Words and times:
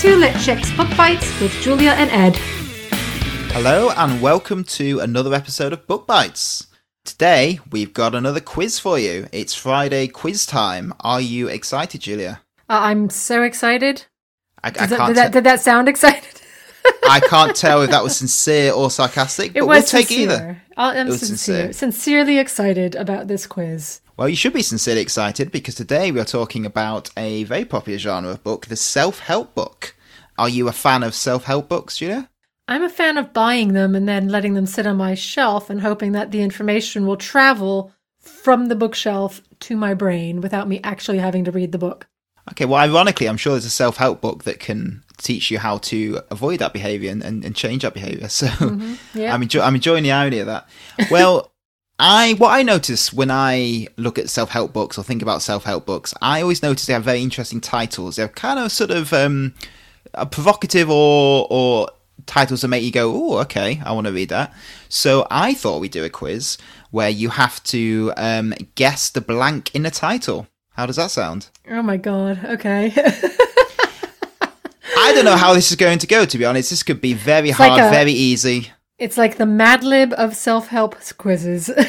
Two 0.00 0.16
Lit 0.16 0.34
Chicks 0.40 0.74
Book 0.78 0.88
Bites 0.96 1.38
with 1.42 1.52
Julia 1.60 1.90
and 1.90 2.10
Ed. 2.10 2.34
Hello, 3.52 3.90
and 3.90 4.22
welcome 4.22 4.64
to 4.64 4.98
another 5.00 5.34
episode 5.34 5.74
of 5.74 5.86
Book 5.86 6.06
Bites. 6.06 6.68
Today, 7.04 7.60
we've 7.70 7.92
got 7.92 8.14
another 8.14 8.40
quiz 8.40 8.78
for 8.78 8.98
you. 8.98 9.26
It's 9.30 9.52
Friday 9.54 10.08
quiz 10.08 10.46
time. 10.46 10.94
Are 11.00 11.20
you 11.20 11.48
excited, 11.48 12.00
Julia? 12.00 12.40
Uh, 12.66 12.78
I'm 12.80 13.10
so 13.10 13.42
excited. 13.42 14.06
I, 14.64 14.68
I 14.68 14.70
Did 14.70 14.80
that, 14.80 14.88
can't. 14.96 15.08
did, 15.08 15.16
that, 15.16 15.32
did 15.32 15.44
that 15.44 15.60
sound 15.60 15.86
excited? 15.90 16.39
I 17.08 17.20
can't 17.20 17.56
tell 17.56 17.82
if 17.82 17.90
that 17.90 18.02
was 18.02 18.16
sincere 18.16 18.72
or 18.72 18.90
sarcastic, 18.90 19.52
but 19.52 19.58
It 19.58 19.66
we'll 19.66 19.78
was 19.78 19.90
take 19.90 20.08
sincere. 20.08 20.30
either. 20.30 20.62
I 20.76 20.96
am 20.96 21.10
sincere. 21.10 21.26
sincere. 21.26 21.72
Sincerely 21.72 22.38
excited 22.38 22.94
about 22.94 23.26
this 23.28 23.46
quiz. 23.46 24.00
Well, 24.16 24.28
you 24.28 24.36
should 24.36 24.52
be 24.52 24.62
sincerely 24.62 25.00
excited 25.00 25.50
because 25.50 25.74
today 25.74 26.12
we 26.12 26.20
are 26.20 26.24
talking 26.24 26.66
about 26.66 27.10
a 27.16 27.44
very 27.44 27.64
popular 27.64 27.98
genre 27.98 28.30
of 28.32 28.44
book, 28.44 28.66
the 28.66 28.76
self-help 28.76 29.54
book. 29.54 29.94
Are 30.38 30.48
you 30.48 30.68
a 30.68 30.72
fan 30.72 31.02
of 31.02 31.14
self-help 31.14 31.68
books, 31.68 31.98
Julia? 31.98 32.28
I'm 32.68 32.82
a 32.84 32.88
fan 32.88 33.18
of 33.18 33.32
buying 33.32 33.72
them 33.72 33.94
and 33.96 34.08
then 34.08 34.28
letting 34.28 34.54
them 34.54 34.66
sit 34.66 34.86
on 34.86 34.96
my 34.96 35.14
shelf 35.14 35.70
and 35.70 35.80
hoping 35.80 36.12
that 36.12 36.30
the 36.30 36.42
information 36.42 37.06
will 37.06 37.16
travel 37.16 37.92
from 38.20 38.66
the 38.66 38.76
bookshelf 38.76 39.40
to 39.60 39.76
my 39.76 39.94
brain 39.94 40.40
without 40.40 40.68
me 40.68 40.80
actually 40.84 41.18
having 41.18 41.44
to 41.44 41.50
read 41.50 41.72
the 41.72 41.78
book. 41.78 42.06
Okay, 42.52 42.64
well, 42.66 42.80
ironically, 42.80 43.28
I'm 43.28 43.36
sure 43.36 43.52
there's 43.54 43.64
a 43.64 43.70
self 43.70 43.96
help 43.96 44.20
book 44.20 44.44
that 44.44 44.60
can 44.60 45.02
teach 45.22 45.50
you 45.50 45.58
how 45.58 45.78
to 45.78 46.20
avoid 46.30 46.58
that 46.60 46.72
behavior 46.72 47.10
and, 47.10 47.22
and, 47.22 47.44
and 47.44 47.54
change 47.54 47.82
that 47.82 47.94
behavior. 47.94 48.28
So 48.40 48.46
Yeah. 49.14 49.32
I'm, 49.34 49.42
enjoy- 49.42 49.62
I'm 49.62 49.74
enjoying 49.74 50.02
the 50.02 50.12
irony 50.12 50.38
of 50.40 50.46
that. 50.46 50.68
Well, 51.10 51.50
I 52.02 52.32
what 52.38 52.48
I 52.50 52.62
notice 52.62 53.12
when 53.12 53.30
I 53.30 53.86
look 53.98 54.18
at 54.18 54.30
self 54.30 54.48
help 54.48 54.72
books 54.72 54.96
or 54.96 55.04
think 55.04 55.20
about 55.20 55.42
self 55.42 55.64
help 55.64 55.84
books, 55.84 56.14
I 56.22 56.40
always 56.40 56.62
notice 56.62 56.86
they 56.86 56.94
have 56.94 57.04
very 57.04 57.20
interesting 57.22 57.60
titles. 57.60 58.16
They're 58.16 58.28
kind 58.28 58.58
of 58.58 58.72
sort 58.72 58.90
of 58.90 59.12
um, 59.12 59.54
provocative 60.30 60.88
or 60.88 61.46
or 61.50 61.88
titles 62.24 62.62
that 62.62 62.68
make 62.68 62.82
you 62.82 62.90
go, 62.90 63.12
"Oh, 63.14 63.38
okay, 63.40 63.82
I 63.84 63.92
want 63.92 64.06
to 64.06 64.14
read 64.14 64.30
that." 64.30 64.54
So 64.88 65.26
I 65.30 65.52
thought 65.52 65.80
we'd 65.82 65.92
do 65.92 66.02
a 66.04 66.08
quiz 66.08 66.56
where 66.90 67.10
you 67.10 67.28
have 67.30 67.62
to 67.64 68.12
um, 68.16 68.54
guess 68.76 69.10
the 69.10 69.20
blank 69.20 69.74
in 69.74 69.82
the 69.82 69.90
title. 69.90 70.46
How 70.70 70.86
does 70.86 70.96
that 70.96 71.10
sound? 71.10 71.48
oh 71.68 71.82
my 71.82 71.98
god. 71.98 72.42
Okay. 72.46 72.92
I 75.00 75.12
don't 75.14 75.24
know 75.24 75.36
how 75.36 75.54
this 75.54 75.70
is 75.70 75.76
going 75.76 75.98
to 76.00 76.06
go. 76.06 76.24
To 76.24 76.38
be 76.38 76.44
honest, 76.44 76.70
this 76.70 76.82
could 76.82 77.00
be 77.00 77.14
very 77.14 77.48
like 77.48 77.56
hard, 77.56 77.80
a- 77.80 77.90
very 77.90 78.12
easy. 78.12 78.70
it's 78.98 79.16
like 79.18 79.36
the 79.38 79.46
Mad 79.46 79.82
Lib 79.84 80.12
of 80.16 80.34
self-help 80.36 80.96
quizzes. 81.18 81.70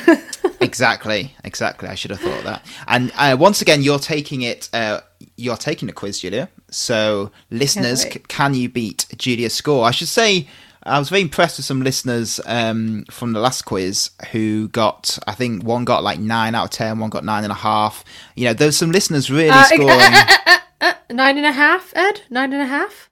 Exactly, 0.63 1.35
exactly. 1.43 1.89
I 1.89 1.95
should 1.95 2.11
have 2.11 2.19
thought 2.19 2.37
of 2.37 2.43
that. 2.43 2.65
And 2.87 3.11
uh, 3.17 3.35
once 3.37 3.63
again, 3.63 3.81
you're 3.81 3.97
taking 3.99 4.43
it. 4.43 4.69
Uh, 4.71 5.01
you're 5.35 5.57
taking 5.57 5.87
the 5.87 5.91
quiz, 5.93 6.19
Julia. 6.19 6.49
So, 6.69 7.31
listeners, 7.49 8.03
c- 8.03 8.19
can 8.27 8.53
you 8.53 8.69
beat 8.69 9.07
Julia's 9.17 9.53
score? 9.55 9.85
I 9.85 9.91
should 9.91 10.07
say. 10.07 10.47
I 10.83 10.97
was 10.99 11.09
very 11.09 11.21
impressed 11.23 11.57
with 11.57 11.65
some 11.65 11.81
listeners 11.81 12.39
um, 12.45 13.05
from 13.11 13.33
the 13.33 13.39
last 13.39 13.63
quiz 13.63 14.11
who 14.31 14.67
got, 14.69 15.17
I 15.27 15.33
think 15.33 15.63
one 15.63 15.83
got 15.85 16.03
like 16.03 16.19
nine 16.19 16.53
out 16.55 16.65
of 16.65 16.69
ten, 16.71 16.99
one 16.99 17.09
got 17.09 17.23
nine 17.25 17.43
and 17.43 17.51
a 17.51 17.55
half. 17.55 18.03
You 18.35 18.45
know, 18.45 18.53
there's 18.53 18.77
some 18.77 18.91
listeners 18.91 19.29
really 19.31 19.49
Uh, 19.49 19.63
scoring. 19.63 20.59
Uh, 20.81 20.93
nine 21.11 21.37
and 21.37 21.45
a 21.45 21.51
half, 21.51 21.93
Ed? 21.95 22.21
Nine 22.31 22.51
and 22.53 22.61
a 22.61 22.65
half? 22.65 23.11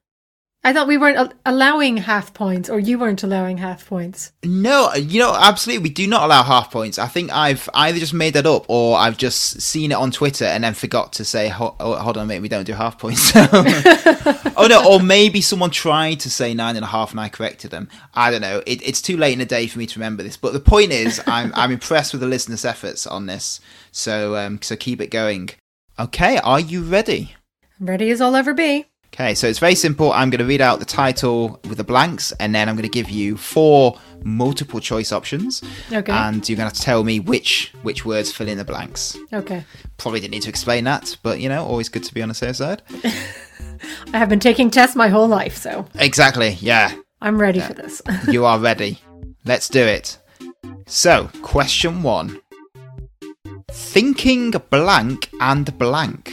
I 0.62 0.74
thought 0.74 0.88
we 0.88 0.98
weren't 0.98 1.18
al- 1.18 1.34
allowing 1.46 1.98
half 1.98 2.34
points, 2.34 2.70
or 2.70 2.80
you 2.80 3.00
weren't 3.00 3.24
allowing 3.24 3.60
half 3.60 3.88
points. 3.88 4.34
No, 4.44 4.94
you 4.96 5.20
know, 5.20 5.34
absolutely, 5.34 5.84
we 5.84 5.90
do 5.90 6.06
not 6.06 6.24
allow 6.24 6.44
half 6.44 6.70
points. 6.70 7.00
I 7.00 7.08
think 7.08 7.32
I've 7.32 7.70
either 7.74 7.98
just 7.98 8.14
made 8.14 8.34
that 8.34 8.46
up 8.46 8.66
or 8.68 8.98
I've 8.98 9.18
just 9.18 9.62
seen 9.62 9.92
it 9.92 9.96
on 9.96 10.12
Twitter 10.12 10.44
and 10.44 10.64
then 10.64 10.74
forgot 10.74 11.14
to 11.14 11.24
say, 11.24 11.50
oh, 11.58 11.76
hold 11.80 12.18
on 12.18 12.24
a 12.24 12.26
minute, 12.26 12.42
we 12.42 12.50
don't 12.50 12.66
do 12.66 12.74
half 12.74 12.98
points. 12.98 13.32
oh 13.36 14.68
no, 14.68 14.86
or 14.86 15.00
maybe 15.00 15.40
someone 15.40 15.70
tried 15.70 16.20
to 16.22 16.30
say 16.30 16.54
nine 16.54 16.76
and 16.76 16.84
a 16.84 16.90
half 16.90 17.12
and 17.12 17.22
I 17.22 17.30
corrected 17.30 17.72
them. 17.72 17.88
I 18.14 18.30
don't 18.30 18.42
know. 18.42 18.62
It, 18.66 18.86
it's 18.86 19.02
too 19.02 19.16
late 19.16 19.34
in 19.34 19.40
the 19.40 19.46
day 19.46 19.68
for 19.68 19.80
me 19.80 19.86
to 19.86 20.00
remember 20.00 20.24
this. 20.24 20.36
But 20.36 20.52
the 20.52 20.60
point 20.60 20.92
is, 20.92 21.22
I'm, 21.28 21.54
I'm 21.56 21.72
impressed 21.72 22.12
with 22.12 22.22
the 22.22 22.28
listeners' 22.28 22.66
efforts 22.66 23.08
on 23.08 23.28
this. 23.28 23.62
So, 23.92 24.36
um, 24.36 24.62
so 24.62 24.76
keep 24.76 25.00
it 25.00 25.08
going. 25.08 25.52
Okay, 25.98 26.38
are 26.40 26.60
you 26.60 26.82
ready? 26.82 27.36
Ready 27.80 28.10
as 28.12 28.20
I'll 28.20 28.36
ever 28.36 28.54
be. 28.54 28.86
Okay, 29.14 29.34
so 29.34 29.48
it's 29.48 29.60
very 29.60 29.76
simple. 29.76 30.12
I'm 30.12 30.30
going 30.30 30.40
to 30.40 30.46
read 30.46 30.62
out 30.62 30.80
the 30.80 30.86
title 30.86 31.60
with 31.68 31.78
the 31.78 31.84
blanks, 31.84 32.32
and 32.34 32.54
then 32.54 32.70
I'm 32.70 32.76
going 32.76 32.84
to 32.84 32.90
give 32.90 33.10
you 33.10 33.38
four 33.38 33.98
multiple 34.24 34.80
choice 34.80 35.12
options. 35.12 35.64
Okay. 35.92 36.12
And 36.12 36.48
you're 36.48 36.58
going 36.58 36.70
to 36.70 36.74
have 36.74 36.74
to 36.74 36.82
tell 36.82 37.04
me 37.04 37.20
which 37.20 37.74
which 37.82 38.06
words 38.06 38.32
fill 38.32 38.48
in 38.48 38.58
the 38.58 38.66
blanks. 38.66 39.18
Okay. 39.34 39.64
Probably 39.98 40.20
didn't 40.20 40.32
need 40.32 40.44
to 40.44 40.50
explain 40.50 40.84
that, 40.84 41.18
but 41.24 41.40
you 41.40 41.50
know, 41.50 41.66
always 41.66 41.90
good 41.90 42.04
to 42.04 42.14
be 42.14 42.22
on 42.22 42.30
the 42.30 42.36
safe 42.36 42.58
side. 42.58 42.84
I 44.14 44.18
have 44.18 44.30
been 44.30 44.40
taking 44.40 44.70
tests 44.70 44.96
my 44.96 45.08
whole 45.08 45.28
life, 45.28 45.58
so 45.58 45.86
exactly. 45.96 46.58
Yeah, 46.60 46.94
I'm 47.22 47.40
ready 47.40 47.62
for 47.62 47.74
this. 47.74 48.02
you 48.30 48.46
are 48.46 48.60
ready. 48.60 49.00
Let's 49.46 49.70
do 49.70 49.84
it. 49.84 50.18
So, 50.86 51.30
question 51.42 52.04
one: 52.04 52.42
Thinking 53.72 54.52
blank 54.70 55.30
and 55.40 55.76
blank. 55.78 56.29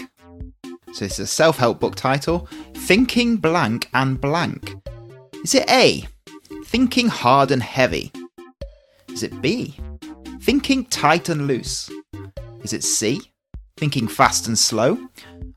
So 0.96 1.04
this 1.04 1.14
is 1.18 1.18
a 1.20 1.26
self-help 1.26 1.78
book 1.78 1.94
title. 1.94 2.48
Thinking 2.72 3.36
blank 3.36 3.90
and 3.92 4.18
blank. 4.18 4.74
Is 5.44 5.54
it 5.54 5.68
A? 5.70 6.08
Thinking 6.64 7.08
hard 7.08 7.50
and 7.50 7.62
heavy. 7.62 8.10
Is 9.10 9.22
it 9.22 9.42
B? 9.42 9.76
Thinking 10.40 10.86
tight 10.86 11.28
and 11.28 11.46
loose. 11.46 11.90
Is 12.62 12.72
it 12.72 12.82
C? 12.82 13.20
Thinking 13.76 14.08
fast 14.08 14.46
and 14.46 14.58
slow. 14.58 14.96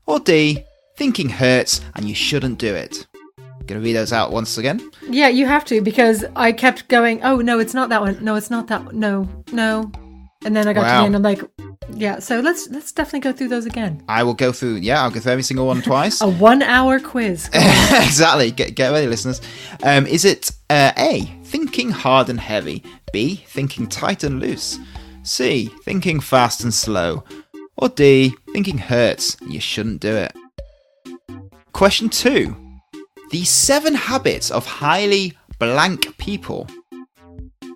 Or 0.04 0.20
D? 0.20 0.62
Thinking 0.98 1.30
hurts 1.30 1.80
and 1.94 2.06
you 2.06 2.14
shouldn't 2.14 2.58
do 2.58 2.74
it. 2.74 3.06
Gonna 3.66 3.80
read 3.80 3.94
those 3.94 4.12
out 4.12 4.32
once 4.32 4.58
again. 4.58 4.90
yeah, 5.08 5.28
you 5.28 5.46
have 5.46 5.64
to 5.66 5.80
because 5.80 6.22
I 6.36 6.52
kept 6.52 6.86
going. 6.88 7.22
Oh 7.24 7.36
no, 7.38 7.58
it's 7.60 7.72
not 7.72 7.88
that 7.88 8.02
one. 8.02 8.22
No, 8.22 8.34
it's 8.34 8.50
not 8.50 8.66
that. 8.66 8.84
One. 8.84 9.00
No, 9.00 9.26
no. 9.52 9.90
And 10.44 10.54
then 10.54 10.68
I 10.68 10.74
got 10.74 10.82
to 10.82 10.86
Wow. 10.86 11.00
the 11.00 11.06
end. 11.06 11.16
I'm 11.16 11.22
like, 11.22 11.42
yeah. 11.96 12.18
So 12.18 12.40
let's 12.40 12.68
let's 12.70 12.92
definitely 12.92 13.20
go 13.20 13.32
through 13.32 13.48
those 13.48 13.66
again. 13.66 14.02
I 14.08 14.22
will 14.22 14.34
go 14.34 14.52
through. 14.52 14.76
Yeah, 14.76 15.02
I'll 15.02 15.10
go 15.10 15.20
through 15.20 15.32
every 15.32 15.42
single 15.42 15.66
one 15.66 15.82
twice. 15.82 16.20
A 16.22 16.28
one-hour 16.28 17.00
quiz. 17.00 17.48
exactly. 17.52 18.50
Get 18.50 18.74
get 18.74 18.90
ready, 18.90 19.06
listeners. 19.06 19.40
Um, 19.82 20.06
is 20.06 20.24
it 20.24 20.50
uh, 20.70 20.92
A. 20.96 21.22
Thinking 21.44 21.90
hard 21.90 22.28
and 22.28 22.40
heavy. 22.40 22.84
B. 23.12 23.44
Thinking 23.48 23.86
tight 23.86 24.22
and 24.22 24.40
loose. 24.40 24.78
C. 25.22 25.66
Thinking 25.84 26.20
fast 26.20 26.62
and 26.62 26.72
slow. 26.72 27.24
Or 27.76 27.88
D. 27.88 28.34
Thinking 28.52 28.78
hurts. 28.78 29.36
You 29.46 29.60
shouldn't 29.60 30.00
do 30.00 30.14
it. 30.14 30.32
Question 31.72 32.08
two. 32.08 32.56
The 33.30 33.44
seven 33.44 33.94
habits 33.94 34.50
of 34.50 34.66
highly 34.66 35.36
blank 35.58 36.16
people. 36.18 36.68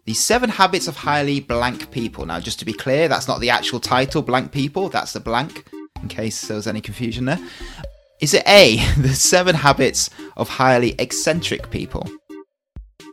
The 0.06 0.12
seven 0.14 0.50
habits 0.50 0.86
of 0.86 0.96
highly 0.96 1.40
blank 1.40 1.90
people. 1.90 2.26
Now, 2.26 2.38
just 2.38 2.58
to 2.58 2.66
be 2.66 2.74
clear, 2.74 3.08
that's 3.08 3.26
not 3.26 3.40
the 3.40 3.48
actual 3.48 3.80
title, 3.80 4.20
blank 4.20 4.52
people. 4.52 4.90
That's 4.90 5.14
the 5.14 5.20
blank, 5.20 5.66
in 6.02 6.08
case 6.08 6.46
there 6.46 6.56
was 6.56 6.66
any 6.66 6.82
confusion 6.82 7.24
there. 7.24 7.38
Is 8.20 8.34
it 8.34 8.46
A, 8.46 8.76
the 8.98 9.14
seven 9.14 9.54
habits 9.54 10.10
of 10.36 10.48
highly 10.48 10.94
eccentric 10.98 11.70
people? 11.70 12.06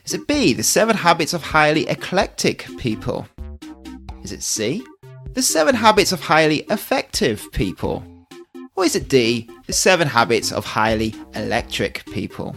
Is 0.05 0.13
it 0.13 0.27
B, 0.27 0.51
the 0.53 0.63
seven 0.63 0.97
habits 0.97 1.33
of 1.33 1.41
highly 1.41 1.87
eclectic 1.87 2.67
people? 2.77 3.25
Is 4.23 4.33
it 4.33 4.43
C, 4.43 4.83
the 5.33 5.41
seven 5.41 5.75
habits 5.75 6.11
of 6.11 6.19
highly 6.19 6.59
effective 6.69 7.49
people? 7.53 8.03
Or 8.75 8.83
is 8.83 8.97
it 8.97 9.07
D, 9.07 9.49
the 9.65 9.73
seven 9.73 10.09
habits 10.09 10.51
of 10.51 10.65
highly 10.65 11.15
electric 11.35 12.03
people? 12.07 12.53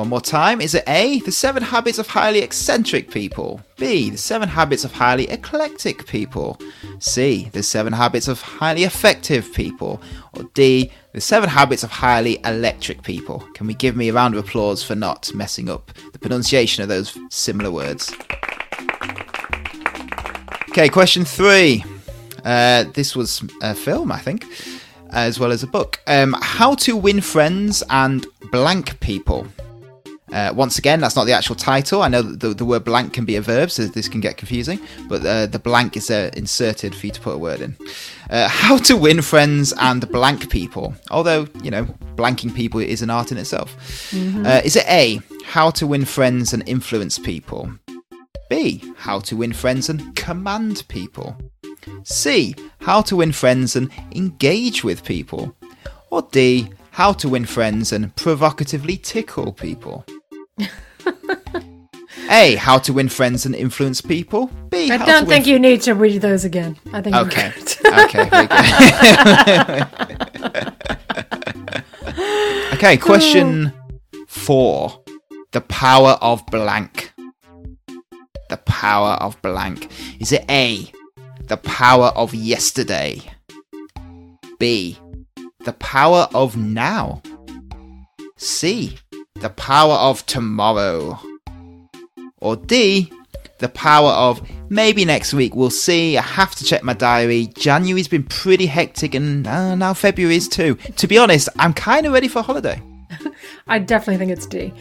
One 0.00 0.08
more 0.08 0.22
time. 0.22 0.62
Is 0.62 0.74
it 0.74 0.84
A, 0.86 1.20
the 1.20 1.30
seven 1.30 1.62
habits 1.62 1.98
of 1.98 2.06
highly 2.06 2.38
eccentric 2.38 3.10
people? 3.10 3.60
B, 3.76 4.08
the 4.08 4.16
seven 4.16 4.48
habits 4.48 4.82
of 4.82 4.92
highly 4.92 5.28
eclectic 5.28 6.06
people? 6.06 6.58
C, 7.00 7.50
the 7.52 7.62
seven 7.62 7.92
habits 7.92 8.26
of 8.26 8.40
highly 8.40 8.84
effective 8.84 9.52
people? 9.52 10.00
Or 10.32 10.44
D, 10.54 10.90
the 11.12 11.20
seven 11.20 11.50
habits 11.50 11.82
of 11.82 11.90
highly 11.90 12.40
electric 12.46 13.02
people? 13.02 13.40
Can 13.52 13.66
we 13.66 13.74
give 13.74 13.94
me 13.94 14.08
a 14.08 14.14
round 14.14 14.34
of 14.34 14.42
applause 14.42 14.82
for 14.82 14.94
not 14.94 15.34
messing 15.34 15.68
up 15.68 15.92
the 16.14 16.18
pronunciation 16.18 16.82
of 16.82 16.88
those 16.88 17.14
similar 17.28 17.70
words? 17.70 18.10
Okay, 20.70 20.88
question 20.88 21.26
three. 21.26 21.84
Uh, 22.42 22.84
this 22.94 23.14
was 23.14 23.44
a 23.60 23.74
film, 23.74 24.10
I 24.10 24.18
think, 24.18 24.46
as 25.10 25.38
well 25.38 25.52
as 25.52 25.62
a 25.62 25.66
book. 25.66 26.00
Um, 26.06 26.34
How 26.40 26.74
to 26.76 26.96
Win 26.96 27.20
Friends 27.20 27.82
and 27.90 28.24
Blank 28.50 28.98
People. 29.00 29.46
Uh, 30.32 30.52
once 30.54 30.78
again, 30.78 31.00
that's 31.00 31.16
not 31.16 31.24
the 31.24 31.32
actual 31.32 31.56
title. 31.56 32.02
I 32.02 32.08
know 32.08 32.22
that 32.22 32.40
the, 32.40 32.54
the 32.54 32.64
word 32.64 32.84
blank 32.84 33.12
can 33.12 33.24
be 33.24 33.36
a 33.36 33.42
verb, 33.42 33.70
so 33.70 33.86
this 33.86 34.08
can 34.08 34.20
get 34.20 34.36
confusing, 34.36 34.78
but 35.08 35.24
uh, 35.26 35.46
the 35.46 35.58
blank 35.58 35.96
is 35.96 36.10
uh, 36.10 36.30
inserted 36.34 36.94
for 36.94 37.06
you 37.06 37.12
to 37.12 37.20
put 37.20 37.34
a 37.34 37.38
word 37.38 37.60
in. 37.60 37.76
Uh, 38.30 38.48
how 38.48 38.78
to 38.78 38.96
win 38.96 39.22
friends 39.22 39.72
and 39.78 40.08
blank 40.10 40.48
people. 40.50 40.94
Although, 41.10 41.48
you 41.62 41.70
know, 41.70 41.84
blanking 42.14 42.54
people 42.54 42.80
is 42.80 43.02
an 43.02 43.10
art 43.10 43.32
in 43.32 43.38
itself. 43.38 43.76
Uh, 44.14 44.60
is 44.64 44.76
it 44.76 44.86
A, 44.88 45.20
how 45.44 45.70
to 45.70 45.86
win 45.86 46.04
friends 46.04 46.52
and 46.52 46.62
influence 46.68 47.18
people? 47.18 47.70
B, 48.48 48.82
how 48.96 49.20
to 49.20 49.36
win 49.36 49.52
friends 49.52 49.88
and 49.88 50.14
command 50.14 50.84
people? 50.88 51.36
C, 52.04 52.54
how 52.80 53.02
to 53.02 53.16
win 53.16 53.32
friends 53.32 53.74
and 53.74 53.90
engage 54.12 54.84
with 54.84 55.04
people? 55.04 55.56
Or 56.10 56.22
D, 56.30 56.70
how 56.92 57.12
to 57.14 57.28
win 57.28 57.46
friends 57.46 57.92
and 57.92 58.14
provocatively 58.16 58.96
tickle 58.96 59.52
people? 59.52 60.04
A. 62.30 62.54
How 62.56 62.78
to 62.78 62.92
win 62.92 63.08
friends 63.08 63.44
and 63.46 63.54
influence 63.54 64.00
people. 64.00 64.46
B. 64.68 64.90
I 64.90 64.98
don't 64.98 65.28
think 65.28 65.46
you 65.46 65.58
need 65.58 65.82
to 65.82 65.94
read 65.94 66.22
those 66.22 66.44
again. 66.44 66.76
I 66.92 67.00
think. 67.02 67.16
Okay. 67.16 67.52
okay. 68.04 68.28
okay. 72.74 72.96
Question 72.96 73.72
four. 74.28 75.02
The 75.52 75.60
power 75.62 76.16
of 76.20 76.46
blank. 76.46 77.12
The 78.48 78.58
power 78.58 79.14
of 79.14 79.40
blank. 79.42 79.90
Is 80.20 80.30
it 80.32 80.44
A? 80.48 80.92
The 81.48 81.56
power 81.56 82.12
of 82.14 82.32
yesterday. 82.32 83.22
B. 84.58 84.98
The 85.64 85.72
power 85.72 86.28
of 86.32 86.56
now. 86.56 87.22
C. 88.36 88.98
The 89.40 89.50
power 89.50 89.94
of 89.94 90.24
tomorrow. 90.26 91.18
Or 92.40 92.56
D. 92.56 93.10
The 93.58 93.68
power 93.70 94.10
of 94.10 94.40
maybe 94.70 95.04
next 95.04 95.34
week. 95.34 95.54
We'll 95.54 95.70
see. 95.70 96.16
I 96.16 96.22
have 96.22 96.54
to 96.56 96.64
check 96.64 96.82
my 96.82 96.94
diary. 96.94 97.48
January's 97.56 98.08
been 98.08 98.22
pretty 98.24 98.66
hectic 98.66 99.14
and 99.14 99.46
uh, 99.46 99.74
now 99.74 99.94
February 99.94 100.36
is 100.36 100.48
too. 100.48 100.74
To 100.96 101.06
be 101.06 101.18
honest, 101.18 101.48
I'm 101.58 101.72
kind 101.74 102.06
of 102.06 102.12
ready 102.12 102.28
for 102.28 102.40
a 102.40 102.42
holiday. 102.42 102.82
I 103.66 103.78
definitely 103.78 104.18
think 104.18 104.30
it's 104.32 104.46
D. 104.46 104.72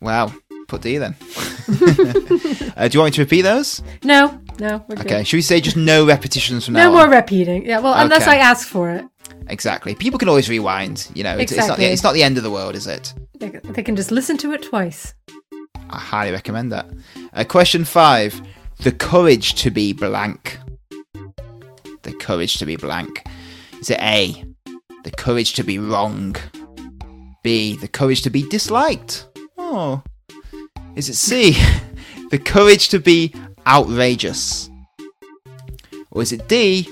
Well, 0.00 0.34
put 0.68 0.82
D 0.82 0.98
then. 0.98 1.14
uh, 1.68 2.88
do 2.88 2.96
you 2.96 3.00
want 3.00 3.06
me 3.06 3.10
to 3.12 3.22
repeat 3.22 3.42
those? 3.42 3.82
No, 4.04 4.40
no, 4.60 4.84
we're 4.88 4.96
good. 4.96 5.06
Okay. 5.06 5.24
Should 5.24 5.36
we 5.36 5.42
say 5.42 5.60
just 5.60 5.76
no 5.76 6.06
repetitions 6.06 6.64
from 6.66 6.74
No 6.74 6.80
now 6.80 6.86
No 6.88 6.92
more 6.92 7.04
on? 7.04 7.10
repeating. 7.10 7.64
Yeah, 7.66 7.80
well, 7.80 7.94
unless 7.94 8.22
Okay. 8.22 8.32
I 8.32 8.36
ask 8.36 8.68
for 8.68 8.90
it. 8.90 9.04
Exactly. 9.48 9.94
People 9.94 10.18
can 10.18 10.28
always 10.28 10.48
rewind. 10.50 11.08
You 11.14 11.24
know, 11.24 11.36
it's, 11.38 11.52
it's 11.52 11.66
not 11.68 11.78
the, 11.78 11.84
it's 11.84 12.02
not 12.02 12.12
the 12.12 12.22
end 12.22 12.36
of 12.36 12.42
the 12.42 12.50
world, 12.50 12.74
is 12.74 12.86
it? 12.86 13.14
They, 13.38 13.82
can 13.82 13.94
just 13.94 14.10
listen 14.10 14.36
to 14.38 14.52
it 14.52 14.62
twice. 14.62 15.14
I 15.90 15.98
highly 15.98 16.32
recommend 16.32 16.72
that. 16.72 16.86
Uh, 17.32 17.44
question 17.44 17.84
five: 17.84 18.40
the 18.78 18.92
courage 18.92 19.54
to 19.62 19.70
be 19.70 19.92
blank. 19.92 20.58
The 22.02 22.12
courage 22.12 22.58
to 22.58 22.66
be 22.66 22.76
blank. 22.76 23.24
Is 23.80 23.90
it 23.90 24.00
A? 24.00 24.44
The 25.04 25.10
courage 25.12 25.54
to 25.54 25.62
be 25.62 25.78
wrong. 25.78 26.36
B. 27.42 27.76
The 27.76 27.88
courage 27.88 28.22
to 28.22 28.30
be 28.30 28.48
disliked. 28.48 29.28
Oh. 29.56 30.02
Is 30.96 31.08
it 31.08 31.14
C? 31.14 31.56
the 32.30 32.38
courage 32.38 32.88
to 32.88 32.98
be 32.98 33.32
outrageous. 33.66 34.68
Or 36.10 36.22
is 36.22 36.32
it 36.32 36.48
D? 36.48 36.88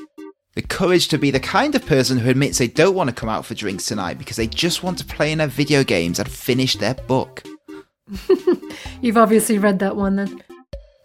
The 0.57 0.63
courage 0.63 1.09
to 1.09 1.19
be 1.19 1.31
the 1.31 1.39
kind 1.39 1.75
of 1.75 1.85
person 1.85 2.17
who 2.17 2.31
admits 2.31 2.57
they 2.57 2.67
don't 2.67 2.95
want 2.95 3.11
to 3.11 3.15
come 3.15 3.29
out 3.29 3.45
for 3.45 3.55
drinks 3.55 3.85
tonight 3.85 4.17
because 4.17 4.37
they 4.37 4.47
just 4.47 4.83
want 4.83 4.97
to 4.99 5.05
play 5.05 5.31
in 5.31 5.37
their 5.37 5.49
video 5.49 5.85
games 5.85 6.19
and 6.19 6.27
finish 6.27 6.77
their 6.77 6.95
book. 6.95 7.43
You've 9.03 9.19
obviously 9.19 9.59
read 9.59 9.81
that 9.81 9.97
one 9.97 10.17
then. 10.17 10.43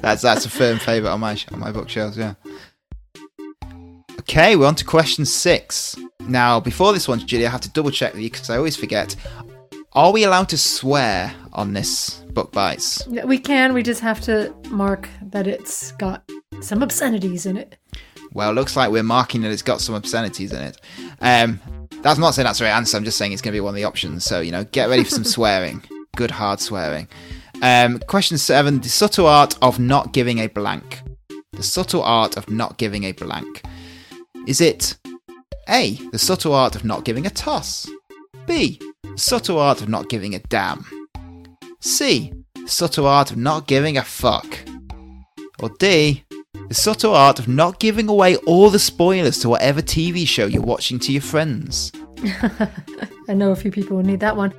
that's 0.00 0.22
that's 0.22 0.46
a 0.46 0.48
firm 0.48 0.78
favourite 0.78 1.12
on 1.12 1.18
my 1.18 1.36
on 1.50 1.58
my 1.58 1.72
bookshelves. 1.72 2.16
Yeah. 2.16 2.34
Okay, 4.20 4.54
we're 4.54 4.68
on 4.68 4.76
to 4.76 4.84
question 4.84 5.24
six. 5.24 5.96
Now, 6.20 6.60
before 6.60 6.92
this 6.92 7.08
one, 7.08 7.18
Julie, 7.18 7.48
I 7.48 7.50
have 7.50 7.62
to 7.62 7.70
double 7.70 7.90
check 7.90 8.12
with 8.12 8.22
you 8.22 8.30
because 8.30 8.48
I 8.48 8.58
always 8.58 8.76
forget. 8.76 9.16
Are 9.94 10.12
we 10.12 10.22
allowed 10.22 10.48
to 10.50 10.56
swear 10.56 11.34
on 11.52 11.72
this 11.72 12.20
book 12.32 12.52
bites? 12.52 13.06
We 13.08 13.38
can, 13.38 13.74
we 13.74 13.82
just 13.82 14.00
have 14.00 14.20
to 14.22 14.54
mark 14.70 15.08
that 15.20 15.46
it's 15.46 15.92
got 15.92 16.22
some 16.64 16.82
obscenities 16.82 17.46
in 17.46 17.56
it. 17.56 17.76
Well, 18.34 18.52
looks 18.52 18.76
like 18.76 18.90
we're 18.90 19.02
marking 19.02 19.42
that 19.42 19.50
it's 19.52 19.62
got 19.62 19.80
some 19.80 19.94
obscenities 19.94 20.52
in 20.52 20.62
it. 20.62 20.80
Um, 21.20 21.60
that's 22.02 22.18
not 22.18 22.34
saying 22.34 22.46
that's 22.46 22.58
the 22.58 22.64
right 22.64 22.72
answer. 22.72 22.96
I'm 22.96 23.04
just 23.04 23.18
saying 23.18 23.32
it's 23.32 23.42
going 23.42 23.52
to 23.52 23.56
be 23.56 23.60
one 23.60 23.70
of 23.70 23.76
the 23.76 23.84
options. 23.84 24.24
So 24.24 24.40
you 24.40 24.52
know, 24.52 24.64
get 24.64 24.88
ready 24.88 25.04
for 25.04 25.10
some 25.10 25.24
swearing. 25.36 25.82
Good 26.16 26.30
hard 26.30 26.60
swearing. 26.60 27.08
Um, 27.62 27.98
question 28.00 28.38
seven: 28.38 28.80
the 28.80 28.88
subtle 28.88 29.26
art 29.26 29.56
of 29.62 29.78
not 29.78 30.12
giving 30.12 30.38
a 30.38 30.46
blank. 30.48 31.02
The 31.52 31.62
subtle 31.62 32.02
art 32.02 32.36
of 32.36 32.48
not 32.48 32.78
giving 32.78 33.04
a 33.04 33.12
blank. 33.12 33.62
Is 34.46 34.60
it 34.60 34.96
A. 35.68 35.94
The 36.10 36.18
subtle 36.18 36.54
art 36.54 36.74
of 36.74 36.84
not 36.84 37.04
giving 37.04 37.26
a 37.26 37.30
toss. 37.30 37.88
B. 38.46 38.80
The 39.02 39.18
subtle 39.18 39.58
art 39.58 39.82
of 39.82 39.88
not 39.88 40.08
giving 40.08 40.34
a 40.34 40.38
damn. 40.38 40.84
C. 41.80 42.32
The 42.54 42.68
subtle 42.68 43.06
art 43.06 43.30
of 43.30 43.36
not 43.36 43.66
giving 43.66 43.98
a 43.98 44.02
fuck. 44.02 44.58
Or 45.60 45.68
D. 45.78 46.24
The 46.72 46.76
subtle 46.80 47.14
art 47.14 47.38
of 47.38 47.48
not 47.48 47.80
giving 47.80 48.08
away 48.08 48.36
all 48.46 48.70
the 48.70 48.78
spoilers 48.78 49.38
to 49.40 49.50
whatever 49.50 49.82
TV 49.82 50.26
show 50.26 50.46
you're 50.46 50.62
watching 50.62 50.98
to 51.00 51.12
your 51.12 51.20
friends. 51.20 51.92
I 53.28 53.34
know 53.34 53.50
a 53.50 53.56
few 53.56 53.70
people 53.70 53.98
will 53.98 54.04
need 54.04 54.20
that 54.20 54.38
one. 54.38 54.54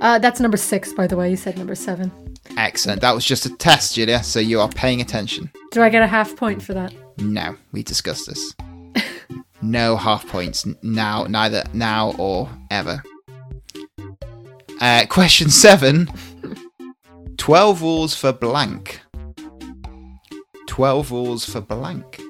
Uh, 0.00 0.20
that's 0.20 0.38
number 0.38 0.56
six, 0.56 0.92
by 0.92 1.08
the 1.08 1.16
way. 1.16 1.28
You 1.28 1.36
said 1.36 1.58
number 1.58 1.74
seven. 1.74 2.12
Excellent. 2.56 3.00
That 3.00 3.16
was 3.16 3.24
just 3.24 3.46
a 3.46 3.56
test, 3.56 3.96
Julia, 3.96 4.22
so 4.22 4.38
you 4.38 4.60
are 4.60 4.68
paying 4.68 5.00
attention. 5.00 5.50
Do 5.72 5.82
I 5.82 5.88
get 5.88 6.02
a 6.02 6.06
half 6.06 6.36
point 6.36 6.62
for 6.62 6.72
that? 6.72 6.94
No, 7.18 7.56
we 7.72 7.82
discussed 7.82 8.28
this. 8.28 8.54
no 9.60 9.96
half 9.96 10.24
points 10.28 10.68
now, 10.84 11.24
neither 11.24 11.64
now 11.72 12.14
or 12.16 12.48
ever. 12.70 13.02
Uh, 14.80 15.04
question 15.08 15.50
seven 15.50 16.08
12 17.38 17.82
rules 17.82 18.14
for 18.14 18.32
blank. 18.32 19.00
12 20.76 21.10
rules 21.10 21.44
for 21.46 21.62
blank. 21.62 22.20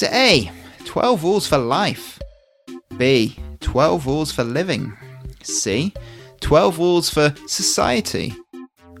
It 0.00 0.04
A? 0.12 0.52
12 0.84 1.24
rules 1.24 1.48
for 1.48 1.58
life. 1.58 2.20
B. 2.96 3.36
12 3.58 4.06
rules 4.06 4.30
for 4.30 4.44
living. 4.44 4.96
C. 5.42 5.92
12 6.42 6.78
rules 6.78 7.10
for 7.10 7.34
society. 7.48 8.36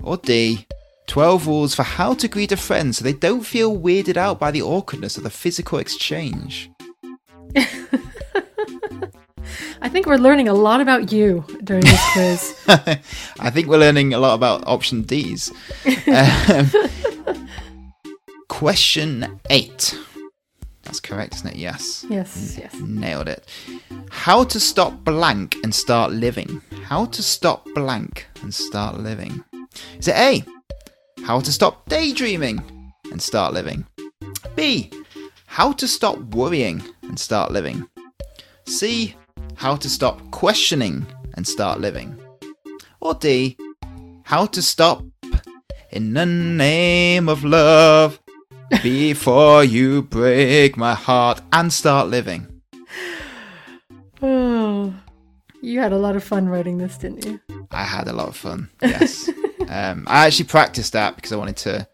Or 0.02 0.16
D. 0.16 0.66
12 1.06 1.46
rules 1.46 1.76
for 1.76 1.84
how 1.84 2.12
to 2.14 2.26
greet 2.26 2.50
a 2.50 2.56
friend 2.56 2.92
so 2.92 3.04
they 3.04 3.12
don't 3.12 3.46
feel 3.46 3.78
weirded 3.78 4.16
out 4.16 4.40
by 4.40 4.50
the 4.50 4.62
awkwardness 4.62 5.16
of 5.16 5.22
the 5.22 5.30
physical 5.30 5.78
exchange. 5.78 6.72
I 9.82 9.88
think 9.88 10.06
we're 10.06 10.16
learning 10.16 10.48
a 10.48 10.54
lot 10.54 10.80
about 10.80 11.12
you 11.12 11.44
during 11.62 11.84
this 11.84 12.12
quiz. 12.12 12.54
I 13.38 13.50
think 13.50 13.68
we're 13.68 13.78
learning 13.78 14.12
a 14.12 14.18
lot 14.18 14.34
about 14.34 14.66
option 14.66 15.02
D's. 15.02 15.52
Um, 16.08 16.68
question 18.60 19.40
8. 19.48 19.98
That's 20.82 21.00
correct, 21.00 21.36
isn't 21.36 21.52
it? 21.52 21.56
Yes. 21.56 22.04
yes, 22.10 22.58
yes. 22.58 22.74
Nailed 22.78 23.26
it. 23.26 23.48
How 24.10 24.44
to 24.44 24.60
stop 24.60 25.02
blank 25.02 25.56
and 25.64 25.74
start 25.74 26.12
living. 26.12 26.60
How 26.84 27.06
to 27.06 27.22
stop 27.22 27.64
blank 27.74 28.26
and 28.42 28.52
start 28.52 28.98
living. 28.98 29.42
Is 29.98 30.08
it 30.08 30.14
A? 30.14 30.44
How 31.24 31.40
to 31.40 31.50
stop 31.50 31.88
daydreaming 31.88 32.62
and 33.10 33.22
start 33.22 33.54
living. 33.54 33.86
B. 34.54 34.90
How 35.46 35.72
to 35.72 35.88
stop 35.88 36.18
worrying 36.34 36.82
and 37.04 37.18
start 37.18 37.52
living. 37.52 37.88
C. 38.66 39.16
How 39.54 39.74
to 39.76 39.88
stop 39.88 40.20
questioning 40.32 41.06
and 41.32 41.48
start 41.48 41.80
living. 41.80 42.14
Or 43.00 43.14
D. 43.14 43.56
How 44.24 44.44
to 44.44 44.60
stop 44.60 45.02
in 45.92 46.12
the 46.12 46.26
name 46.26 47.30
of 47.30 47.42
love 47.42 48.20
before 48.82 49.64
you 49.64 50.02
break 50.02 50.76
my 50.76 50.94
heart 50.94 51.40
and 51.52 51.72
start 51.72 52.08
living. 52.08 52.46
Oh, 54.22 54.92
you 55.62 55.80
had 55.80 55.92
a 55.92 55.96
lot 55.96 56.14
of 56.14 56.22
fun 56.22 56.46
writing 56.46 56.76
this, 56.76 56.98
didn't 56.98 57.24
you? 57.24 57.40
I 57.70 57.84
had 57.84 58.06
a 58.06 58.12
lot 58.12 58.28
of 58.28 58.36
fun. 58.36 58.68
Yes. 58.82 59.30
um, 59.70 60.04
I 60.06 60.26
actually 60.26 60.44
practiced 60.44 60.92
that 60.92 61.16
because 61.16 61.32
I 61.32 61.36
wanted 61.36 61.56
to 61.58 61.88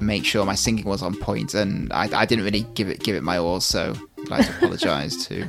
make 0.00 0.24
sure 0.24 0.44
my 0.44 0.54
singing 0.54 0.84
was 0.84 1.02
on 1.02 1.16
point, 1.16 1.54
and 1.54 1.92
I, 1.92 2.08
I 2.12 2.24
didn't 2.24 2.44
really 2.44 2.62
give 2.74 2.88
it 2.88 3.00
give 3.00 3.16
it 3.16 3.22
my 3.22 3.38
all. 3.38 3.60
So 3.60 3.94
I'd 4.18 4.28
like 4.28 4.46
to 4.46 4.56
apologise 4.56 5.26
to 5.26 5.44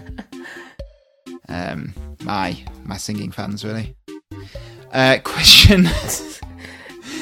um, 1.49 1.93
my 2.23 2.57
my 2.83 2.97
singing 2.97 3.31
fans. 3.31 3.63
Really. 3.63 3.95
Uh, 4.91 5.17
question. 5.23 5.87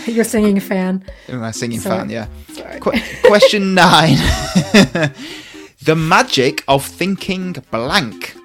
You're 0.05 0.23
singing 0.23 0.59
fan. 0.59 1.03
my 1.29 1.51
singing 1.51 1.79
Sorry. 1.79 1.99
fan. 1.99 2.09
Yeah. 2.09 2.27
Sorry. 2.69 2.79
Qu- 2.79 2.91
question 3.27 3.73
nine. 3.73 4.17
the 5.83 5.95
magic 5.95 6.63
of 6.67 6.85
thinking 6.85 7.55
blank. 7.71 8.35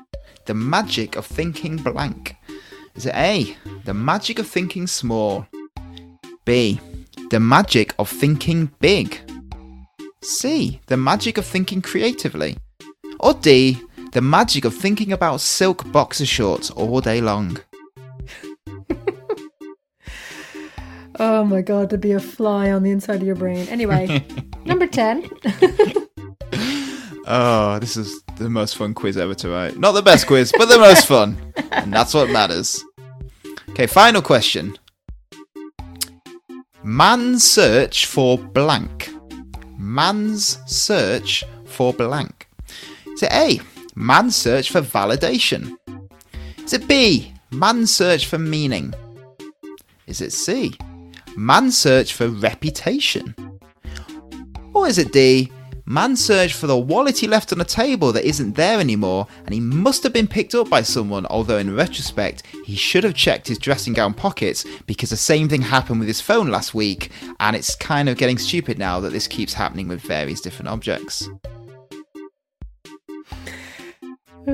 The 0.46 0.54
magic 0.54 1.16
of 1.16 1.26
thinking 1.26 1.76
blank. 1.76 2.36
Is 2.94 3.06
it 3.06 3.14
A? 3.14 3.56
The 3.84 3.94
magic 3.94 4.38
of 4.38 4.46
thinking 4.46 4.86
small. 4.86 5.46
B. 6.44 6.80
The 7.30 7.40
magic 7.40 7.94
of 7.98 8.08
thinking 8.08 8.70
big. 8.80 9.18
C. 10.22 10.80
The 10.86 10.96
magic 10.96 11.38
of 11.38 11.46
thinking 11.46 11.82
creatively. 11.82 12.56
Or 13.20 13.34
D. 13.34 13.78
The 14.12 14.20
magic 14.20 14.64
of 14.64 14.74
thinking 14.74 15.12
about 15.12 15.40
silk 15.40 15.90
boxer 15.90 16.26
shorts 16.26 16.70
all 16.70 17.00
day 17.00 17.20
long. 17.20 17.58
Oh 21.18 21.44
my 21.44 21.62
god, 21.62 21.90
to 21.90 21.98
be 21.98 22.12
a 22.12 22.20
fly 22.20 22.70
on 22.70 22.82
the 22.82 22.90
inside 22.90 23.16
of 23.16 23.26
your 23.26 23.36
brain. 23.36 23.68
Anyway, 23.68 24.24
number 24.64 24.86
10. 24.86 25.30
Oh, 27.26 27.78
this 27.78 27.96
is 27.96 28.22
the 28.36 28.50
most 28.50 28.76
fun 28.76 28.92
quiz 28.92 29.16
ever 29.16 29.34
to 29.36 29.48
write. 29.48 29.78
Not 29.78 29.92
the 29.92 30.02
best 30.02 30.26
quiz, 30.26 30.52
but 30.56 30.66
the 30.66 30.78
most 30.78 31.06
fun. 31.06 31.54
And 31.70 31.90
that's 31.92 32.12
what 32.12 32.28
matters. 32.28 32.84
Okay, 33.70 33.86
final 33.86 34.20
question. 34.20 34.76
Man's 36.82 37.42
search 37.42 38.04
for 38.06 38.36
blank. 38.36 39.10
Man's 39.78 40.58
search 40.66 41.44
for 41.64 41.94
blank. 41.94 42.46
Is 43.06 43.22
it 43.22 43.32
A? 43.32 43.60
Man's 43.94 44.36
search 44.36 44.70
for 44.70 44.82
validation. 44.82 45.76
Is 46.58 46.74
it 46.74 46.86
B? 46.86 47.32
Man's 47.50 47.94
search 47.94 48.26
for 48.26 48.38
meaning. 48.38 48.92
Is 50.06 50.20
it 50.20 50.32
C? 50.32 50.74
Man's 51.36 51.76
search 51.76 52.14
for 52.14 52.28
reputation. 52.28 53.34
Or 54.72 54.86
is 54.86 54.98
it 54.98 55.12
D? 55.12 55.50
Man 55.86 56.16
searched 56.16 56.54
for 56.54 56.66
the 56.66 56.78
wallet 56.78 57.18
he 57.18 57.26
left 57.26 57.52
on 57.52 57.60
a 57.60 57.64
table 57.64 58.10
that 58.12 58.24
isn't 58.24 58.54
there 58.56 58.80
anymore, 58.80 59.26
and 59.44 59.52
he 59.52 59.60
must 59.60 60.02
have 60.02 60.14
been 60.14 60.26
picked 60.26 60.54
up 60.54 60.70
by 60.70 60.80
someone, 60.80 61.26
although 61.26 61.58
in 61.58 61.76
retrospect, 61.76 62.46
he 62.64 62.74
should 62.74 63.04
have 63.04 63.12
checked 63.12 63.48
his 63.48 63.58
dressing 63.58 63.92
gown 63.92 64.14
pockets 64.14 64.64
because 64.86 65.10
the 65.10 65.16
same 65.16 65.46
thing 65.46 65.60
happened 65.60 65.98
with 65.98 66.08
his 66.08 66.22
phone 66.22 66.48
last 66.48 66.72
week, 66.72 67.10
and 67.38 67.54
it's 67.54 67.76
kind 67.76 68.08
of 68.08 68.16
getting 68.16 68.38
stupid 68.38 68.78
now 68.78 68.98
that 69.00 69.12
this 69.12 69.28
keeps 69.28 69.52
happening 69.52 69.86
with 69.86 70.00
various 70.00 70.40
different 70.40 70.70
objects. 70.70 71.28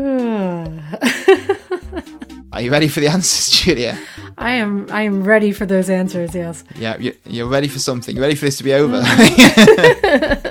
Are 2.52 2.60
you 2.60 2.72
ready 2.72 2.88
for 2.88 2.98
the 2.98 3.06
answers, 3.12 3.50
Julia? 3.50 3.96
I 4.42 4.52
am 4.52 4.86
I 4.90 5.02
am 5.02 5.22
ready 5.22 5.52
for 5.52 5.66
those 5.66 5.90
answers, 5.90 6.34
yes. 6.34 6.64
Yeah, 6.74 6.96
you- 6.98 7.14
you're 7.26 7.46
ready 7.46 7.68
for 7.68 7.78
something. 7.78 8.16
You're 8.16 8.22
ready 8.22 8.34
for 8.36 8.46
this 8.46 8.56
to 8.56 8.64
be 8.64 8.72
over. 8.72 9.02
Mm. 9.02 10.50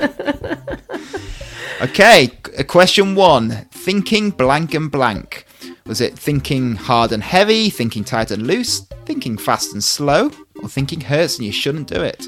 okay, 1.82 2.30
uh, 2.58 2.64
question 2.64 3.16
one. 3.16 3.50
Thinking 3.72 4.30
blank 4.30 4.74
and 4.76 4.92
blank. 4.92 5.46
Was 5.88 6.02
it 6.02 6.18
thinking 6.20 6.76
hard 6.76 7.12
and 7.12 7.24
heavy, 7.24 7.72
thinking 7.72 8.04
tight 8.04 8.30
and 8.30 8.46
loose, 8.46 8.82
thinking 9.06 9.38
fast 9.40 9.74
and 9.74 9.84
slow, 9.84 10.30
or 10.62 10.70
thinking 10.70 11.02
hurts 11.02 11.38
and 11.38 11.46
you 11.48 11.52
shouldn't 11.52 11.88
do 11.88 12.02
it? 12.04 12.28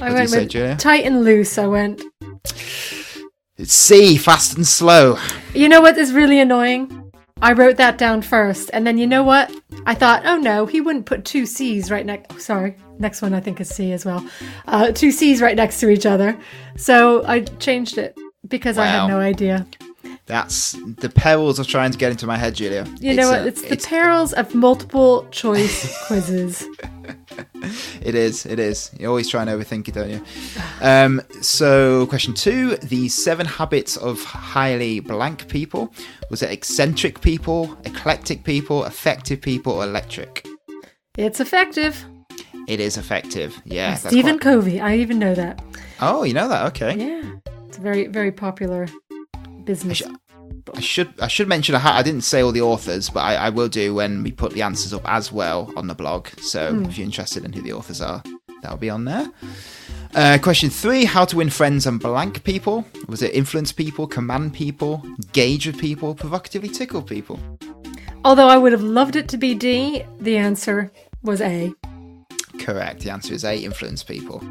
I 0.00 0.08
you 0.08 0.14
went 0.14 0.30
say, 0.30 0.40
with 0.40 0.48
Julia? 0.48 0.76
tight 0.78 1.04
and 1.04 1.22
loose. 1.22 1.58
I 1.58 1.66
went. 1.66 2.02
It's 3.58 3.74
C, 3.74 4.16
fast 4.16 4.56
and 4.56 4.66
slow. 4.66 5.18
You 5.54 5.68
know 5.68 5.82
what 5.82 5.98
is 5.98 6.12
really 6.14 6.40
annoying? 6.40 7.01
I 7.42 7.52
wrote 7.52 7.76
that 7.76 7.98
down 7.98 8.22
first, 8.22 8.70
and 8.72 8.86
then 8.86 8.96
you 8.98 9.06
know 9.06 9.24
what? 9.24 9.52
I 9.84 9.94
thought, 9.94 10.22
oh 10.24 10.36
no, 10.36 10.64
he 10.66 10.80
wouldn't 10.80 11.06
put 11.06 11.24
two 11.24 11.44
C's 11.44 11.90
right 11.90 12.06
next. 12.06 12.40
Sorry, 12.40 12.76
next 13.00 13.20
one 13.20 13.34
I 13.34 13.40
think 13.40 13.60
is 13.60 13.68
C 13.68 13.92
as 13.92 14.04
well. 14.04 14.24
Uh, 14.66 14.92
two 14.92 15.10
C's 15.10 15.42
right 15.42 15.56
next 15.56 15.80
to 15.80 15.88
each 15.90 16.06
other. 16.06 16.38
So 16.76 17.24
I 17.26 17.40
changed 17.40 17.98
it 17.98 18.16
because 18.48 18.78
I 18.78 18.86
had 18.86 19.08
no 19.08 19.18
idea. 19.18 19.66
That's 20.26 20.72
the 20.98 21.08
perils 21.10 21.58
of 21.58 21.66
trying 21.66 21.90
to 21.90 21.98
get 21.98 22.12
into 22.12 22.26
my 22.28 22.36
head, 22.36 22.54
Julia. 22.54 22.86
You 23.00 23.14
know 23.14 23.22
It's, 23.22 23.30
what? 23.32 23.40
uh, 23.40 23.44
It's 23.46 23.62
the 23.62 23.88
perils 23.88 24.32
of 24.32 24.54
multiple 24.54 25.26
choice 25.32 25.98
quizzes. 26.06 26.64
It 28.02 28.16
is. 28.16 28.44
It 28.46 28.58
is. 28.58 28.90
You 28.98 29.06
always 29.08 29.28
try 29.28 29.42
and 29.42 29.48
overthink 29.50 29.86
it, 29.88 29.94
don't 29.94 30.10
you? 30.10 30.20
Um, 30.80 31.22
so, 31.40 32.06
question 32.06 32.34
two: 32.34 32.76
the 32.76 33.08
seven 33.08 33.46
habits 33.46 33.96
of 33.96 34.22
highly 34.24 34.98
blank 35.00 35.46
people. 35.48 35.94
Was 36.30 36.42
it 36.42 36.50
eccentric 36.50 37.20
people, 37.20 37.76
eclectic 37.84 38.42
people, 38.42 38.84
effective 38.84 39.40
people, 39.40 39.74
or 39.74 39.84
electric? 39.84 40.44
It's 41.16 41.38
effective. 41.40 42.04
It 42.66 42.80
is 42.80 42.96
effective. 42.96 43.60
Yeah. 43.64 43.90
that's 43.90 44.08
Stephen 44.08 44.38
quite- 44.38 44.52
Covey. 44.54 44.80
I 44.80 44.96
even 44.96 45.18
know 45.20 45.34
that. 45.34 45.62
Oh, 46.00 46.24
you 46.24 46.34
know 46.34 46.48
that? 46.48 46.66
Okay. 46.68 46.96
Yeah, 46.96 47.30
it's 47.68 47.78
a 47.78 47.80
very 47.80 48.08
very 48.08 48.32
popular 48.32 48.88
business. 49.64 50.02
I 50.02 50.06
should 50.06 50.16
I 50.74 51.28
should 51.28 51.48
mention 51.48 51.74
I, 51.74 51.78
ha- 51.78 51.96
I 51.96 52.02
didn't 52.02 52.22
say 52.22 52.42
all 52.42 52.52
the 52.52 52.62
authors, 52.62 53.10
but 53.10 53.20
I, 53.20 53.34
I 53.34 53.48
will 53.50 53.68
do 53.68 53.94
when 53.94 54.22
we 54.22 54.32
put 54.32 54.52
the 54.52 54.62
answers 54.62 54.92
up 54.92 55.02
as 55.04 55.32
well 55.32 55.72
on 55.76 55.86
the 55.86 55.94
blog. 55.94 56.28
So 56.40 56.82
if 56.82 56.98
you're 56.98 57.04
interested 57.04 57.44
in 57.44 57.52
who 57.52 57.62
the 57.62 57.72
authors 57.72 58.00
are, 58.00 58.22
that'll 58.62 58.78
be 58.78 58.90
on 58.90 59.04
there. 59.04 59.30
Uh, 60.14 60.38
question 60.42 60.70
three: 60.70 61.04
How 61.04 61.24
to 61.24 61.36
win 61.36 61.50
friends 61.50 61.86
and 61.86 61.98
blank 61.98 62.44
people? 62.44 62.84
Was 63.08 63.22
it 63.22 63.34
influence 63.34 63.72
people, 63.72 64.06
command 64.06 64.52
people, 64.54 65.02
gauge 65.32 65.66
with 65.66 65.78
people, 65.78 66.14
provocatively 66.14 66.68
tickle 66.68 67.02
people? 67.02 67.40
Although 68.24 68.48
I 68.48 68.58
would 68.58 68.72
have 68.72 68.82
loved 68.82 69.16
it 69.16 69.28
to 69.28 69.38
be 69.38 69.54
D, 69.54 70.04
the 70.20 70.36
answer 70.36 70.92
was 71.22 71.40
A. 71.40 71.72
Correct. 72.58 73.00
The 73.00 73.10
answer 73.10 73.34
is 73.34 73.44
A. 73.44 73.56
Influence 73.56 74.02
people. 74.04 74.42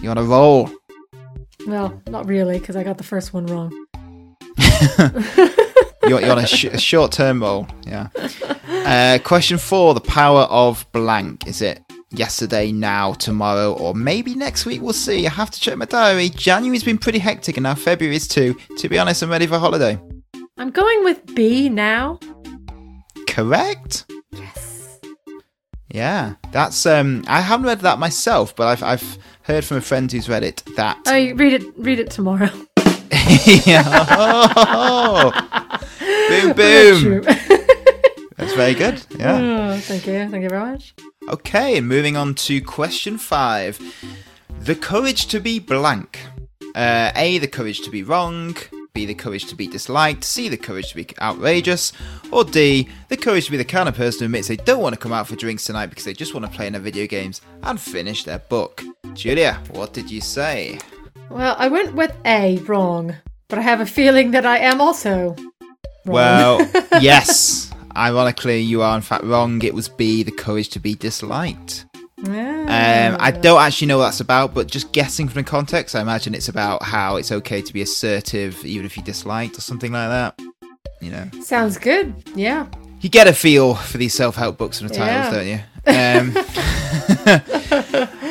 You 0.00 0.10
on 0.10 0.18
a 0.18 0.24
roll? 0.24 0.70
Well, 1.66 2.02
not 2.08 2.26
really, 2.26 2.58
because 2.58 2.74
I 2.74 2.82
got 2.82 2.98
the 2.98 3.04
first 3.04 3.32
one 3.32 3.46
wrong. 3.46 3.81
You're, 6.08 6.20
you're 6.20 6.32
on 6.32 6.38
a, 6.38 6.46
sh- 6.46 6.64
a 6.64 6.78
short-term 6.78 7.42
roll. 7.42 7.68
Yeah. 7.86 8.08
Uh, 8.68 9.18
question 9.22 9.56
four: 9.56 9.94
The 9.94 10.00
power 10.00 10.42
of 10.42 10.84
blank. 10.90 11.46
Is 11.46 11.62
it 11.62 11.80
yesterday, 12.10 12.72
now, 12.72 13.12
tomorrow, 13.12 13.72
or 13.74 13.94
maybe 13.94 14.34
next 14.34 14.66
week? 14.66 14.82
We'll 14.82 14.92
see. 14.94 15.24
I 15.26 15.30
have 15.30 15.52
to 15.52 15.60
check 15.60 15.76
my 15.76 15.84
diary. 15.84 16.28
January's 16.28 16.82
been 16.82 16.98
pretty 16.98 17.20
hectic, 17.20 17.56
and 17.56 17.62
now 17.62 17.76
February 17.76 18.16
is 18.16 18.26
too. 18.26 18.56
To 18.78 18.88
be 18.88 18.98
honest, 18.98 19.22
I'm 19.22 19.30
ready 19.30 19.46
for 19.46 19.58
holiday. 19.60 19.96
I'm 20.58 20.70
going 20.70 21.04
with 21.04 21.24
B 21.36 21.68
now. 21.68 22.18
Correct. 23.28 24.04
Yes. 24.32 24.98
Yeah, 25.88 26.34
that's. 26.50 26.84
Um, 26.84 27.24
I 27.28 27.40
haven't 27.40 27.66
read 27.66 27.80
that 27.80 28.00
myself, 28.00 28.56
but 28.56 28.66
I've 28.66 28.82
I've 28.82 29.18
heard 29.42 29.64
from 29.64 29.76
a 29.76 29.80
friend 29.82 30.10
who's 30.10 30.28
read 30.28 30.42
it 30.42 30.64
that. 30.76 30.98
Oh, 31.06 31.12
read 31.12 31.62
it. 31.62 31.78
Read 31.78 32.00
it 32.00 32.10
tomorrow. 32.10 32.50
yeah. 33.66 33.84
Oh, 34.10 35.30
boom, 36.28 36.52
boom. 36.54 37.22
That's 38.36 38.54
very 38.54 38.74
good. 38.74 39.04
Yeah. 39.18 39.74
Oh, 39.74 39.78
thank 39.80 40.06
you. 40.06 40.28
Thank 40.30 40.42
you 40.42 40.48
very 40.48 40.72
much. 40.72 40.94
Okay, 41.28 41.76
and 41.76 41.86
moving 41.86 42.16
on 42.16 42.34
to 42.36 42.60
question 42.62 43.18
five. 43.18 43.78
The 44.60 44.74
courage 44.74 45.26
to 45.26 45.40
be 45.40 45.58
blank. 45.58 46.20
Uh, 46.74 47.12
A, 47.14 47.36
the 47.38 47.48
courage 47.48 47.82
to 47.82 47.90
be 47.90 48.02
wrong. 48.02 48.56
B, 48.94 49.04
the 49.06 49.14
courage 49.14 49.46
to 49.46 49.54
be 49.54 49.66
disliked. 49.66 50.24
C, 50.24 50.48
the 50.48 50.56
courage 50.56 50.90
to 50.90 50.96
be 50.96 51.06
outrageous. 51.20 51.92
Or 52.30 52.44
D, 52.44 52.88
the 53.08 53.16
courage 53.16 53.46
to 53.46 53.50
be 53.50 53.56
the 53.58 53.64
kind 53.64 53.88
of 53.88 53.94
person 53.94 54.20
who 54.20 54.24
admits 54.26 54.48
they 54.48 54.56
don't 54.56 54.82
want 54.82 54.94
to 54.94 55.00
come 55.00 55.12
out 55.12 55.28
for 55.28 55.36
drinks 55.36 55.64
tonight 55.64 55.86
because 55.86 56.04
they 56.04 56.14
just 56.14 56.34
want 56.34 56.46
to 56.46 56.52
play 56.52 56.66
in 56.66 56.72
their 56.72 56.82
video 56.82 57.06
games 57.06 57.42
and 57.62 57.80
finish 57.80 58.24
their 58.24 58.38
book. 58.38 58.82
Julia, 59.14 59.62
what 59.70 59.92
did 59.92 60.10
you 60.10 60.20
say? 60.20 60.78
Well, 61.32 61.56
I 61.58 61.68
went 61.68 61.94
with 61.94 62.14
A 62.26 62.58
wrong, 62.58 63.14
but 63.48 63.58
I 63.58 63.62
have 63.62 63.80
a 63.80 63.86
feeling 63.86 64.32
that 64.32 64.44
I 64.46 64.58
am 64.58 64.80
also 64.80 65.34
wrong. 65.36 65.52
Well, 66.04 66.70
yes. 67.00 67.70
Ironically, 67.96 68.60
you 68.60 68.82
are 68.82 68.94
in 68.96 69.02
fact 69.02 69.24
wrong. 69.24 69.62
It 69.62 69.74
was 69.74 69.88
B, 69.88 70.22
the 70.22 70.30
courage 70.30 70.68
to 70.70 70.78
be 70.80 70.94
disliked. 70.94 71.86
Um, 72.24 73.16
I 73.18 73.30
don't 73.32 73.60
actually 73.60 73.88
know 73.88 73.98
what 73.98 74.04
that's 74.04 74.20
about, 74.20 74.54
but 74.54 74.68
just 74.68 74.92
guessing 74.92 75.26
from 75.28 75.42
the 75.42 75.48
context, 75.50 75.96
I 75.96 76.00
imagine 76.00 76.34
it's 76.34 76.48
about 76.48 76.82
how 76.84 77.16
it's 77.16 77.32
okay 77.32 77.60
to 77.60 77.72
be 77.72 77.82
assertive 77.82 78.64
even 78.64 78.86
if 78.86 78.96
you're 78.96 79.04
disliked 79.04 79.58
or 79.58 79.60
something 79.60 79.90
like 79.92 80.08
that. 80.08 80.40
You 81.00 81.10
know, 81.10 81.28
Sounds 81.42 81.78
good. 81.78 82.14
Yeah. 82.36 82.66
you 83.00 83.08
get 83.08 83.26
a 83.26 83.32
feel 83.32 83.74
for 83.74 83.98
these 83.98 84.14
self-help 84.14 84.56
books 84.56 84.80
and 84.80 84.88
the 84.88 84.94
titles, 84.94 85.32
Yeah. 85.34 85.34
don't 85.34 85.48
you? 85.48 85.60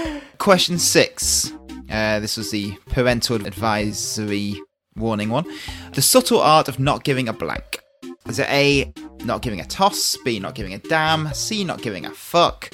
Um, 0.08 0.18
question 0.38 0.80
six. 0.80 1.52
Uh, 1.92 2.20
this 2.20 2.38
was 2.38 2.52
the 2.52 2.72
parental 2.88 3.46
advisory 3.46 4.62
warning 4.96 5.30
one. 5.30 5.46
The 5.94 6.02
subtle 6.02 6.40
art 6.40 6.68
of 6.68 6.80
not 6.80 7.04
giving 7.04 7.28
a 7.28 7.34
blank. 7.34 7.80
Is 8.28 8.40
it 8.40 8.48
A, 8.50 8.94
not 9.26 9.42
giving 9.42 9.60
a 9.60 9.66
toss, 9.66 10.18
B, 10.24 10.40
not 10.40 10.56
giving 10.56 10.74
a 10.74 10.78
damn, 10.78 11.34
C, 11.34 11.64
not 11.64 11.82
giving 11.82 12.06
a 12.06 12.12
fuck, 12.12 12.72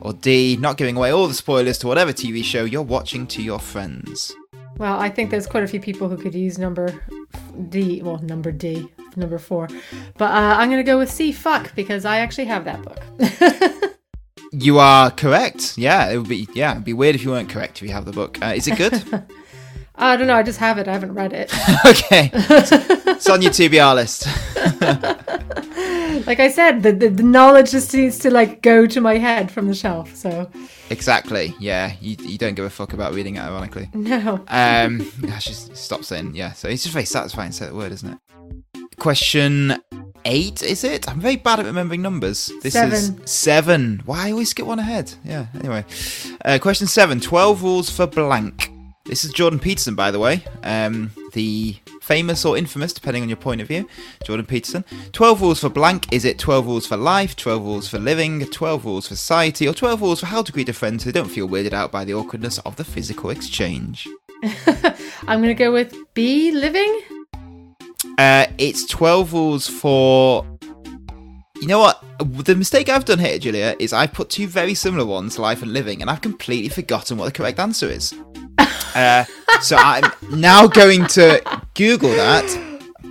or 0.00 0.12
D, 0.12 0.56
not 0.58 0.76
giving 0.76 0.96
away 0.96 1.10
all 1.10 1.26
the 1.26 1.34
spoilers 1.34 1.78
to 1.78 1.86
whatever 1.86 2.12
TV 2.12 2.42
show 2.42 2.64
you're 2.64 2.82
watching 2.82 3.26
to 3.28 3.42
your 3.42 3.58
friends? 3.58 4.34
Well, 4.78 4.98
I 4.98 5.08
think 5.08 5.30
there's 5.30 5.46
quite 5.46 5.64
a 5.64 5.68
few 5.68 5.80
people 5.80 6.08
who 6.08 6.16
could 6.16 6.34
use 6.34 6.58
number 6.58 7.02
D. 7.68 8.02
Well, 8.02 8.18
number 8.18 8.52
D, 8.52 8.88
number 9.16 9.38
four. 9.38 9.68
But 10.18 10.30
uh, 10.30 10.56
I'm 10.58 10.68
going 10.68 10.84
to 10.84 10.90
go 10.90 10.98
with 10.98 11.10
C. 11.10 11.32
Fuck 11.32 11.74
because 11.74 12.04
I 12.04 12.18
actually 12.18 12.44
have 12.44 12.64
that 12.64 12.82
book. 12.82 13.82
You 14.58 14.78
are 14.78 15.10
correct. 15.10 15.76
Yeah, 15.76 16.08
it 16.10 16.16
would 16.16 16.28
be 16.28 16.48
yeah, 16.54 16.72
it'd 16.72 16.84
be 16.84 16.94
weird 16.94 17.14
if 17.14 17.22
you 17.22 17.30
weren't 17.30 17.50
correct 17.50 17.82
if 17.82 17.88
you 17.88 17.92
have 17.94 18.06
the 18.06 18.12
book. 18.12 18.38
Uh, 18.42 18.54
is 18.56 18.66
it 18.66 18.78
good? 18.78 18.94
I 19.98 20.16
don't 20.16 20.26
know. 20.26 20.36
I 20.36 20.42
just 20.42 20.58
have 20.58 20.78
it. 20.78 20.88
I 20.88 20.92
haven't 20.92 21.14
read 21.14 21.32
it. 21.34 21.52
okay, 21.86 22.30
it's 22.34 23.28
on 23.28 23.42
your 23.42 23.50
TBR 23.50 23.94
list. 23.94 24.26
like 26.26 26.40
I 26.40 26.48
said, 26.50 26.82
the, 26.82 26.92
the 26.92 27.08
the 27.08 27.22
knowledge 27.22 27.70
just 27.70 27.92
needs 27.92 28.18
to 28.20 28.30
like 28.30 28.62
go 28.62 28.86
to 28.86 29.00
my 29.00 29.18
head 29.18 29.50
from 29.50 29.68
the 29.68 29.74
shelf. 29.74 30.14
So 30.16 30.50
Exactly. 30.88 31.54
Yeah, 31.58 31.92
you, 32.00 32.16
you 32.20 32.38
don't 32.38 32.54
give 32.54 32.64
a 32.64 32.70
fuck 32.70 32.94
about 32.94 33.12
reading 33.14 33.36
it, 33.36 33.40
ironically. 33.40 33.90
no. 33.92 34.42
Um, 34.48 35.12
I 35.30 35.38
should 35.38 35.76
stop 35.76 36.02
saying 36.04 36.34
yeah. 36.34 36.52
So 36.52 36.68
it's 36.68 36.82
just 36.82 36.94
very 36.94 37.04
satisfying 37.04 37.50
to 37.50 37.56
say 37.56 37.66
the 37.66 37.74
word, 37.74 37.92
isn't 37.92 38.10
it? 38.10 38.18
Question 38.98 39.76
eight, 40.26 40.62
is 40.62 40.84
it? 40.84 41.08
I'm 41.08 41.20
very 41.20 41.36
bad 41.36 41.60
at 41.60 41.64
remembering 41.66 42.02
numbers. 42.02 42.52
This 42.62 42.74
Seven. 42.74 42.92
is 42.92 43.12
seven. 43.24 44.02
Why 44.04 44.28
I 44.28 44.30
always 44.32 44.50
skip 44.50 44.66
one 44.66 44.78
ahead? 44.78 45.14
Yeah. 45.24 45.46
Anyway, 45.54 45.84
uh, 46.44 46.58
question 46.60 46.86
seven: 46.86 47.20
Twelve 47.20 47.62
rules 47.62 47.88
for 47.88 48.06
blank. 48.06 48.70
This 49.06 49.24
is 49.24 49.32
Jordan 49.32 49.60
Peterson, 49.60 49.94
by 49.94 50.10
the 50.10 50.18
way, 50.18 50.42
um, 50.64 51.12
the 51.32 51.76
famous 52.02 52.44
or 52.44 52.58
infamous, 52.58 52.92
depending 52.92 53.22
on 53.22 53.28
your 53.28 53.36
point 53.36 53.60
of 53.60 53.68
view. 53.68 53.88
Jordan 54.24 54.46
Peterson. 54.46 54.84
12 55.12 55.42
rules 55.42 55.60
for 55.60 55.68
blank. 55.68 56.12
Is 56.12 56.24
it 56.24 56.40
12 56.40 56.66
rules 56.66 56.86
for 56.88 56.96
life, 56.96 57.36
12 57.36 57.62
rules 57.62 57.88
for 57.88 58.00
living, 58.00 58.44
12 58.44 58.84
rules 58.84 59.06
for 59.06 59.14
society, 59.14 59.68
or 59.68 59.74
12 59.74 60.02
rules 60.02 60.20
for 60.20 60.26
how 60.26 60.42
to 60.42 60.50
greet 60.50 60.68
a 60.68 60.72
friend 60.72 61.00
so 61.00 61.06
they 61.06 61.12
don't 61.20 61.28
feel 61.28 61.48
weirded 61.48 61.72
out 61.72 61.92
by 61.92 62.04
the 62.04 62.14
awkwardness 62.14 62.58
of 62.60 62.74
the 62.74 62.84
physical 62.84 63.30
exchange? 63.30 64.08
I'm 65.28 65.40
going 65.40 65.42
to 65.42 65.54
go 65.54 65.72
with 65.72 65.94
B, 66.14 66.50
living. 66.50 67.00
Uh, 68.18 68.46
it's 68.58 68.86
12 68.86 69.32
rules 69.32 69.68
for. 69.68 70.46
You 71.60 71.68
know 71.68 71.78
what? 71.78 72.02
The 72.44 72.54
mistake 72.54 72.88
I've 72.88 73.04
done 73.04 73.18
here, 73.18 73.38
Julia, 73.38 73.76
is 73.78 73.92
I've 73.92 74.12
put 74.12 74.28
two 74.28 74.46
very 74.46 74.74
similar 74.74 75.06
ones, 75.06 75.38
life 75.38 75.62
and 75.62 75.72
living, 75.72 76.02
and 76.02 76.10
I've 76.10 76.20
completely 76.20 76.68
forgotten 76.68 77.16
what 77.16 77.26
the 77.26 77.32
correct 77.32 77.58
answer 77.58 77.88
is. 77.88 78.14
uh, 78.94 79.24
so 79.60 79.76
I'm 79.76 80.10
now 80.30 80.66
going 80.66 81.06
to 81.08 81.42
Google 81.74 82.10
that. 82.10 82.44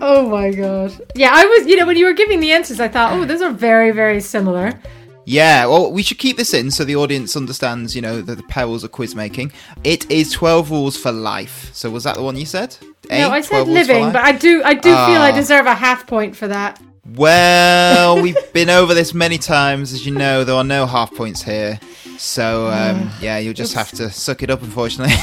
Oh 0.02 0.28
my 0.30 0.52
god. 0.52 0.94
Yeah, 1.16 1.32
I 1.34 1.46
was, 1.46 1.68
you 1.68 1.76
know, 1.78 1.86
when 1.86 1.98
you 1.98 2.06
were 2.06 2.14
giving 2.14 2.40
the 2.40 2.52
answers, 2.52 2.80
I 2.80 2.88
thought, 2.88 3.14
oh, 3.14 3.26
those 3.26 3.42
are 3.42 3.52
very, 3.52 3.92
very 3.92 4.22
similar. 4.22 4.80
Yeah, 5.26 5.66
well, 5.66 5.92
we 5.92 6.04
should 6.04 6.20
keep 6.20 6.38
this 6.38 6.54
in 6.54 6.70
so 6.72 6.84
the 6.84 6.96
audience 6.96 7.36
understands, 7.36 7.96
you 7.96 8.02
know, 8.02 8.22
the, 8.22 8.36
the 8.36 8.44
perils 8.44 8.84
of 8.84 8.92
quiz 8.92 9.16
making. 9.16 9.52
It 9.84 10.10
is 10.12 10.32
12 10.32 10.70
rules 10.72 10.96
for 10.98 11.12
life. 11.12 11.70
So 11.74 11.90
was 11.90 12.04
that 12.04 12.16
the 12.16 12.22
one 12.24 12.38
you 12.38 12.46
said? 12.46 12.78
A, 13.10 13.22
no, 13.22 13.30
I 13.32 13.42
said 13.42 13.68
living, 13.68 14.12
but 14.12 14.24
I 14.24 14.32
do, 14.34 14.62
I 14.64 14.74
do 14.76 14.90
feel 14.90 15.22
I 15.22 15.32
Ah. 15.32 15.36
deserve 15.36 15.66
a 15.66 15.74
half 15.76 16.06
point 16.08 16.36
for 16.36 16.48
that. 16.48 16.80
Well, 17.16 18.22
we've 18.22 18.38
been 18.54 18.70
over 18.70 18.94
this 18.94 19.14
many 19.14 19.38
times. 19.38 19.94
As 19.94 20.06
you 20.06 20.12
know, 20.14 20.44
there 20.44 20.56
are 20.56 20.64
no 20.64 20.86
half 20.86 21.14
points 21.14 21.42
here. 21.44 21.80
So, 22.18 22.68
um, 22.68 23.12
yeah, 23.20 23.38
you'll 23.40 23.54
just 23.54 23.74
have 23.74 23.90
to 23.92 24.10
suck 24.10 24.42
it 24.44 24.50
up, 24.50 24.62
unfortunately. 24.64 25.16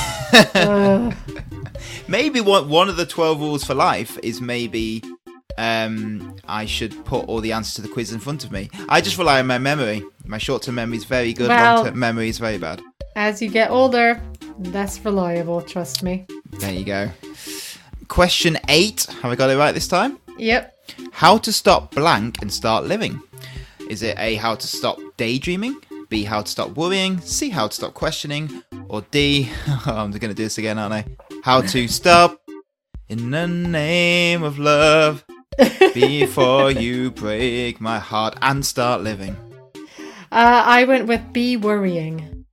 Uh, 0.54 1.12
maybe 2.08 2.40
one, 2.40 2.68
one 2.68 2.88
of 2.88 2.96
the 2.96 3.06
12 3.06 3.40
rules 3.40 3.64
for 3.64 3.74
life 3.74 4.18
is 4.22 4.40
maybe 4.40 5.02
um, 5.58 6.36
I 6.48 6.64
should 6.66 7.04
put 7.04 7.26
all 7.28 7.40
the 7.40 7.52
answers 7.52 7.74
to 7.74 7.82
the 7.82 7.88
quiz 7.88 8.12
in 8.12 8.18
front 8.20 8.44
of 8.44 8.52
me. 8.52 8.70
I 8.88 9.00
just 9.00 9.18
rely 9.18 9.38
on 9.40 9.46
my 9.46 9.58
memory. 9.58 10.02
My 10.24 10.38
short 10.38 10.62
term 10.62 10.76
memory 10.76 10.96
is 10.98 11.04
very 11.04 11.32
good, 11.32 11.48
Well- 11.48 11.76
long 11.76 11.84
term 11.86 11.98
memory 11.98 12.28
is 12.28 12.38
very 12.38 12.58
bad. 12.58 12.80
as 13.16 13.42
you 13.42 13.48
get 13.50 13.70
older, 13.70 14.20
less 14.58 14.98
reliable, 15.04 15.60
trust 15.62 16.02
me. 16.02 16.26
There 16.60 16.72
you 16.72 16.84
go. 16.84 17.10
Question 18.08 18.58
eight. 18.68 19.04
Have 19.22 19.30
I 19.32 19.36
got 19.36 19.50
it 19.50 19.56
right 19.56 19.72
this 19.72 19.88
time? 19.88 20.18
Yep. 20.38 20.74
How 21.12 21.38
to 21.38 21.52
stop 21.52 21.94
blank 21.94 22.40
and 22.42 22.52
start 22.52 22.84
living. 22.84 23.20
Is 23.88 24.02
it 24.02 24.16
A, 24.18 24.34
how 24.36 24.54
to 24.54 24.66
stop 24.66 24.98
daydreaming? 25.16 25.76
B, 26.08 26.24
how 26.24 26.42
to 26.42 26.48
stop 26.50 26.70
worrying? 26.70 27.20
C, 27.20 27.48
how 27.50 27.68
to 27.68 27.74
stop 27.74 27.94
questioning? 27.94 28.62
Or 28.88 29.02
D, 29.10 29.50
I'm 29.86 30.10
going 30.10 30.20
to 30.30 30.34
do 30.34 30.44
this 30.44 30.58
again, 30.58 30.78
aren't 30.78 30.92
I? 30.94 31.04
How 31.42 31.60
to 31.62 31.88
stop 31.88 32.38
in 33.08 33.30
the 33.30 33.46
name 33.48 34.42
of 34.42 34.58
love 34.58 35.24
before 35.94 36.70
you 36.70 37.10
break 37.10 37.80
my 37.80 37.98
heart 37.98 38.36
and 38.42 38.64
start 38.64 39.02
living. 39.02 39.36
Uh, 40.30 40.62
I 40.64 40.84
went 40.84 41.06
with 41.06 41.32
be 41.32 41.56
worrying. 41.56 42.46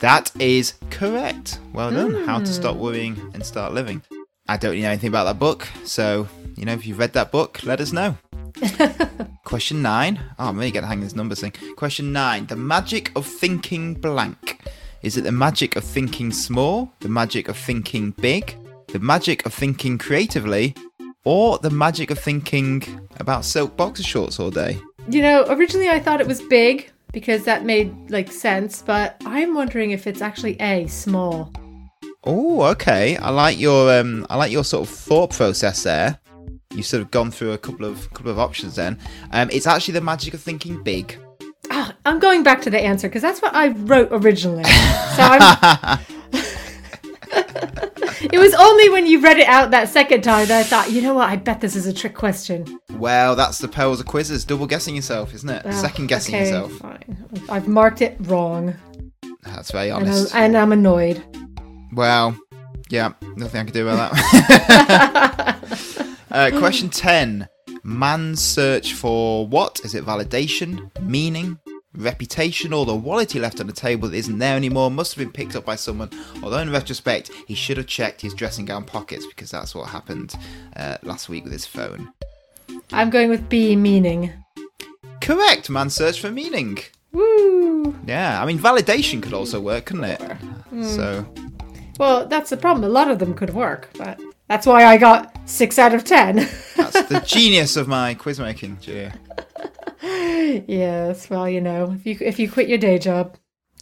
That 0.00 0.30
is 0.38 0.74
correct. 0.90 1.58
Well 1.72 1.90
done. 1.90 2.24
How 2.26 2.38
to 2.38 2.46
stop 2.46 2.76
worrying 2.76 3.18
and 3.34 3.44
start 3.44 3.72
living. 3.72 4.02
I 4.46 4.56
don't 4.56 4.78
know 4.78 4.88
anything 4.88 5.08
about 5.08 5.24
that 5.24 5.38
book, 5.38 5.66
so 5.84 6.28
you 6.56 6.64
know 6.64 6.72
if 6.72 6.86
you've 6.86 6.98
read 6.98 7.14
that 7.14 7.32
book, 7.32 7.64
let 7.64 7.80
us 7.80 7.92
know. 7.92 8.16
Question 9.44 9.82
nine. 9.82 10.20
Oh, 10.38 10.48
I'm 10.48 10.58
really 10.58 10.70
getting 10.70 10.82
the 10.82 10.88
hang 10.88 10.98
of 10.98 11.04
this 11.04 11.16
numbers 11.16 11.40
thing. 11.40 11.52
Question 11.76 12.12
nine. 12.12 12.46
The 12.46 12.56
magic 12.56 13.10
of 13.16 13.26
thinking 13.26 13.94
blank. 13.94 14.60
Is 15.02 15.16
it 15.16 15.22
the 15.24 15.32
magic 15.32 15.76
of 15.76 15.84
thinking 15.84 16.32
small, 16.32 16.92
the 17.00 17.08
magic 17.08 17.48
of 17.48 17.56
thinking 17.56 18.12
big, 18.12 18.56
the 18.88 18.98
magic 18.98 19.44
of 19.44 19.52
thinking 19.52 19.98
creatively, 19.98 20.74
or 21.24 21.58
the 21.58 21.70
magic 21.70 22.10
of 22.10 22.18
thinking 22.18 23.08
about 23.18 23.44
silk 23.44 23.76
boxer 23.76 24.02
shorts 24.02 24.38
all 24.38 24.50
day? 24.50 24.78
You 25.08 25.22
know, 25.22 25.46
originally 25.48 25.88
I 25.88 25.98
thought 25.98 26.20
it 26.20 26.26
was 26.26 26.40
big 26.42 26.90
because 27.12 27.44
that 27.44 27.64
made 27.64 27.94
like 28.10 28.30
sense, 28.30 28.82
but 28.82 29.20
I'm 29.24 29.54
wondering 29.54 29.92
if 29.92 30.06
it's 30.06 30.22
actually 30.22 30.60
A, 30.60 30.86
small. 30.86 31.52
Oh, 32.24 32.62
okay. 32.62 33.16
I 33.18 33.30
like 33.30 33.58
your 33.58 33.98
um, 33.98 34.26
I 34.30 34.36
like 34.36 34.50
your 34.50 34.64
sort 34.64 34.88
of 34.88 34.94
thought 34.94 35.30
process 35.30 35.82
there. 35.82 36.18
You've 36.74 36.86
sort 36.86 37.02
of 37.02 37.10
gone 37.10 37.30
through 37.30 37.52
a 37.52 37.58
couple 37.58 37.86
of 37.86 38.12
couple 38.14 38.30
of 38.30 38.38
options 38.38 38.76
then. 38.76 38.98
Um, 39.30 39.50
it's 39.52 39.66
actually 39.66 39.92
the 39.92 40.00
magic 40.00 40.34
of 40.34 40.40
thinking 40.40 40.82
big. 40.82 41.18
Ah, 41.70 41.94
I'm 42.04 42.18
going 42.18 42.42
back 42.42 42.62
to 42.62 42.70
the 42.70 42.80
answer 42.80 43.08
because 43.08 43.22
that's 43.22 43.40
what 43.40 43.54
I 43.54 43.68
wrote 43.68 44.08
originally. 44.10 44.64
So 44.64 45.22
I'm. 45.22 45.98
it 48.20 48.38
was 48.38 48.54
only 48.54 48.88
when 48.90 49.06
you 49.06 49.20
read 49.20 49.38
it 49.38 49.48
out 49.48 49.70
that 49.72 49.88
second 49.88 50.22
time 50.22 50.48
that 50.48 50.60
I 50.60 50.62
thought, 50.62 50.90
you 50.90 51.02
know 51.02 51.14
what? 51.14 51.28
I 51.28 51.36
bet 51.36 51.60
this 51.60 51.76
is 51.76 51.86
a 51.86 51.92
trick 51.92 52.14
question. 52.14 52.78
Well, 52.92 53.34
that's 53.36 53.58
the 53.58 53.68
perils 53.68 54.00
of 54.00 54.06
quizzes. 54.06 54.44
Double 54.44 54.66
guessing 54.66 54.94
yourself, 54.96 55.34
isn't 55.34 55.48
it? 55.48 55.62
Ah, 55.64 55.70
Second 55.72 56.06
guessing 56.08 56.34
okay, 56.34 56.44
yourself. 56.44 56.72
Fine. 56.72 57.44
I've 57.48 57.68
marked 57.68 58.02
it 58.02 58.16
wrong, 58.20 58.74
That's 59.44 59.70
very 59.70 59.90
honest. 59.90 60.34
and 60.34 60.56
I'm 60.56 60.72
annoyed. 60.72 61.22
Well, 61.92 62.36
yeah, 62.90 63.12
nothing 63.36 63.60
I 63.60 63.64
can 63.64 63.72
do 63.72 63.88
about 63.88 64.12
that. 64.12 66.08
uh, 66.30 66.58
question 66.58 66.88
10. 66.90 67.48
Man's 67.82 68.40
search 68.42 68.94
for 68.94 69.46
what? 69.46 69.80
Is 69.84 69.94
it 69.94 70.04
validation, 70.04 70.90
meaning, 71.02 71.58
reputation, 71.96 72.72
or 72.72 72.84
the 72.84 72.94
wallet 72.94 73.32
he 73.32 73.40
left 73.40 73.60
on 73.60 73.66
the 73.66 73.72
table 73.72 74.08
that 74.08 74.16
isn't 74.16 74.38
there 74.38 74.56
anymore 74.56 74.90
must 74.90 75.14
have 75.14 75.24
been 75.24 75.32
picked 75.32 75.56
up 75.56 75.64
by 75.64 75.76
someone, 75.76 76.10
although 76.42 76.58
in 76.58 76.70
retrospect, 76.70 77.30
he 77.46 77.54
should 77.54 77.76
have 77.76 77.86
checked 77.86 78.20
his 78.20 78.34
dressing 78.34 78.64
gown 78.64 78.84
pockets 78.84 79.26
because 79.26 79.50
that's 79.50 79.74
what 79.74 79.88
happened 79.88 80.34
uh, 80.76 80.98
last 81.02 81.28
week 81.28 81.44
with 81.44 81.52
his 81.52 81.66
phone. 81.66 82.12
I'm 82.92 83.10
going 83.10 83.30
with 83.30 83.48
B, 83.48 83.76
meaning. 83.76 84.32
Correct, 85.20 85.70
man, 85.70 85.90
search 85.90 86.20
for 86.20 86.30
meaning. 86.30 86.78
Woo! 87.12 87.94
Yeah, 88.06 88.42
I 88.42 88.46
mean, 88.46 88.58
validation 88.58 89.22
could 89.22 89.32
also 89.32 89.60
work, 89.60 89.86
couldn't 89.86 90.04
it? 90.04 90.20
So, 90.82 91.24
Well, 91.98 92.26
that's 92.26 92.50
the 92.50 92.56
problem. 92.56 92.84
A 92.84 92.88
lot 92.92 93.08
of 93.08 93.20
them 93.20 93.34
could 93.34 93.54
work, 93.54 93.88
but 93.96 94.20
that's 94.48 94.66
why 94.66 94.84
I 94.84 94.96
got 94.98 95.34
six 95.48 95.78
out 95.78 95.94
of 95.94 96.04
ten. 96.04 96.48
that's 96.76 97.02
the 97.04 97.20
genius 97.26 97.76
of 97.76 97.86
my 97.88 98.14
quiz 98.14 98.40
making, 98.40 98.78
Julia. 98.80 99.14
Yes, 100.66 101.30
well, 101.30 101.48
you 101.48 101.60
know, 101.60 101.92
if 101.92 102.06
you 102.06 102.16
if 102.20 102.38
you 102.38 102.50
quit 102.50 102.68
your 102.68 102.78
day 102.78 102.98
job, 102.98 103.36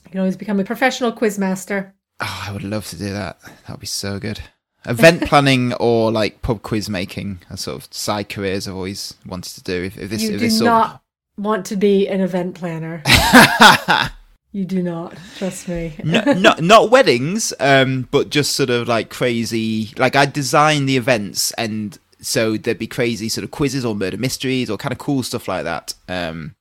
you 0.05 0.11
can 0.11 0.21
always 0.21 0.37
become 0.37 0.61
a 0.61 0.65
professional 0.65 1.13
quiz 1.13 1.39
master. 1.39 1.95
Oh, 2.21 2.45
I 2.47 2.53
would 2.53 2.65
love 2.65 2.87
to 2.89 2.97
do 2.97 3.11
that. 3.11 3.41
That 3.41 3.71
would 3.71 3.81
be 3.81 3.87
so 3.87 4.19
good. 4.19 4.41
Event 4.87 5.23
planning 5.27 5.73
or 5.75 6.11
like 6.11 6.43
pub 6.43 6.63
quiz 6.63 6.89
making 6.89 7.41
are 7.51 7.57
sort 7.57 7.77
of 7.79 7.93
side 7.93 8.29
careers 8.29 8.67
I've 8.67 8.75
always 8.75 9.15
wanted 9.27 9.55
to 9.55 9.63
do. 9.63 9.83
If, 9.85 9.99
if 9.99 10.11
this, 10.11 10.23
You 10.23 10.31
if 10.31 10.35
do 10.35 10.39
this 10.39 10.61
not 10.61 11.03
want 11.37 11.67
to 11.67 11.77
be 11.77 12.09
an 12.09 12.21
event 12.21 12.55
planner. 12.55 13.03
You 14.55 14.67
do 14.67 14.83
not. 14.83 15.17
Trust 15.39 15.67
me. 15.67 15.95
no, 16.05 16.21
not 16.37 16.61
not 16.61 16.91
weddings, 16.91 17.55
um, 17.59 18.07
but 18.11 18.29
just 18.29 18.53
sort 18.53 18.69
of 18.69 18.87
like 18.87 19.09
crazy. 19.09 19.95
Like 19.97 20.15
I 20.15 20.27
design 20.27 20.85
the 20.85 20.99
events, 20.99 21.53
and 21.53 21.99
so 22.23 22.57
there'd 22.57 22.79
be 22.79 22.87
crazy 22.87 23.29
sort 23.29 23.45
of 23.45 23.51
quizzes 23.51 23.85
or 23.85 23.95
murder 23.95 24.17
mysteries 24.17 24.71
or 24.71 24.79
kind 24.79 24.93
of 24.93 24.99
cool 24.99 25.23
stuff 25.23 25.49
like 25.49 25.65
that. 25.65 25.93
Um, 26.09 26.55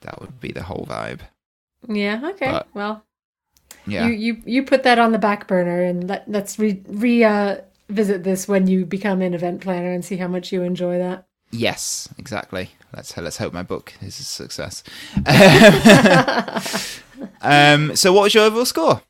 that 0.00 0.20
would 0.20 0.40
be 0.40 0.50
the 0.50 0.64
whole 0.64 0.86
vibe. 0.90 1.20
Yeah. 1.88 2.20
Okay. 2.30 2.50
But- 2.50 2.68
well, 2.74 3.04
Yeah. 3.86 4.08
you 4.08 4.14
you 4.14 4.42
you 4.46 4.62
put 4.64 4.82
that 4.82 4.98
on 4.98 5.12
the 5.12 5.18
back 5.18 5.46
burner, 5.46 5.82
and 5.82 6.08
let 6.08 6.28
let's 6.28 6.58
re 6.58 6.82
re 6.88 7.22
uh, 7.22 7.56
visit 7.88 8.24
this 8.24 8.48
when 8.48 8.66
you 8.66 8.84
become 8.86 9.22
an 9.22 9.34
event 9.34 9.60
planner 9.60 9.92
and 9.92 10.04
see 10.04 10.16
how 10.16 10.26
much 10.28 10.50
you 10.52 10.62
enjoy 10.62 10.98
that. 10.98 11.26
Yes, 11.50 12.08
exactly. 12.18 12.70
Let's 12.96 13.16
let's 13.16 13.36
hope 13.36 13.52
my 13.52 13.62
book 13.62 13.92
is 14.00 14.18
a 14.18 14.24
success. 14.24 14.82
um, 17.42 17.94
so, 17.96 18.12
what 18.12 18.22
was 18.24 18.34
your 18.34 18.44
overall 18.44 18.64
score? 18.64 19.02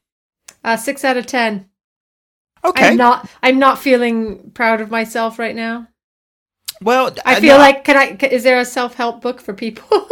Uh, 0.63 0.77
six 0.77 1.05
out 1.05 1.17
of 1.17 1.27
ten. 1.27 1.69
Okay. 2.65 2.89
I'm 2.89 2.97
not. 2.97 3.29
I'm 3.43 3.59
not 3.59 3.79
feeling 3.79 4.51
proud 4.53 4.81
of 4.81 4.91
myself 4.91 5.39
right 5.39 5.55
now. 5.55 5.89
well, 6.81 7.15
I 7.25 7.37
uh, 7.37 7.41
feel 7.41 7.57
no, 7.57 7.63
like 7.63 7.85
can 7.85 7.97
I? 7.97 8.27
Is 8.27 8.43
there 8.43 8.59
a 8.59 8.65
self 8.65 8.95
help 8.95 9.21
book 9.21 9.41
for 9.41 9.53
people? 9.53 10.09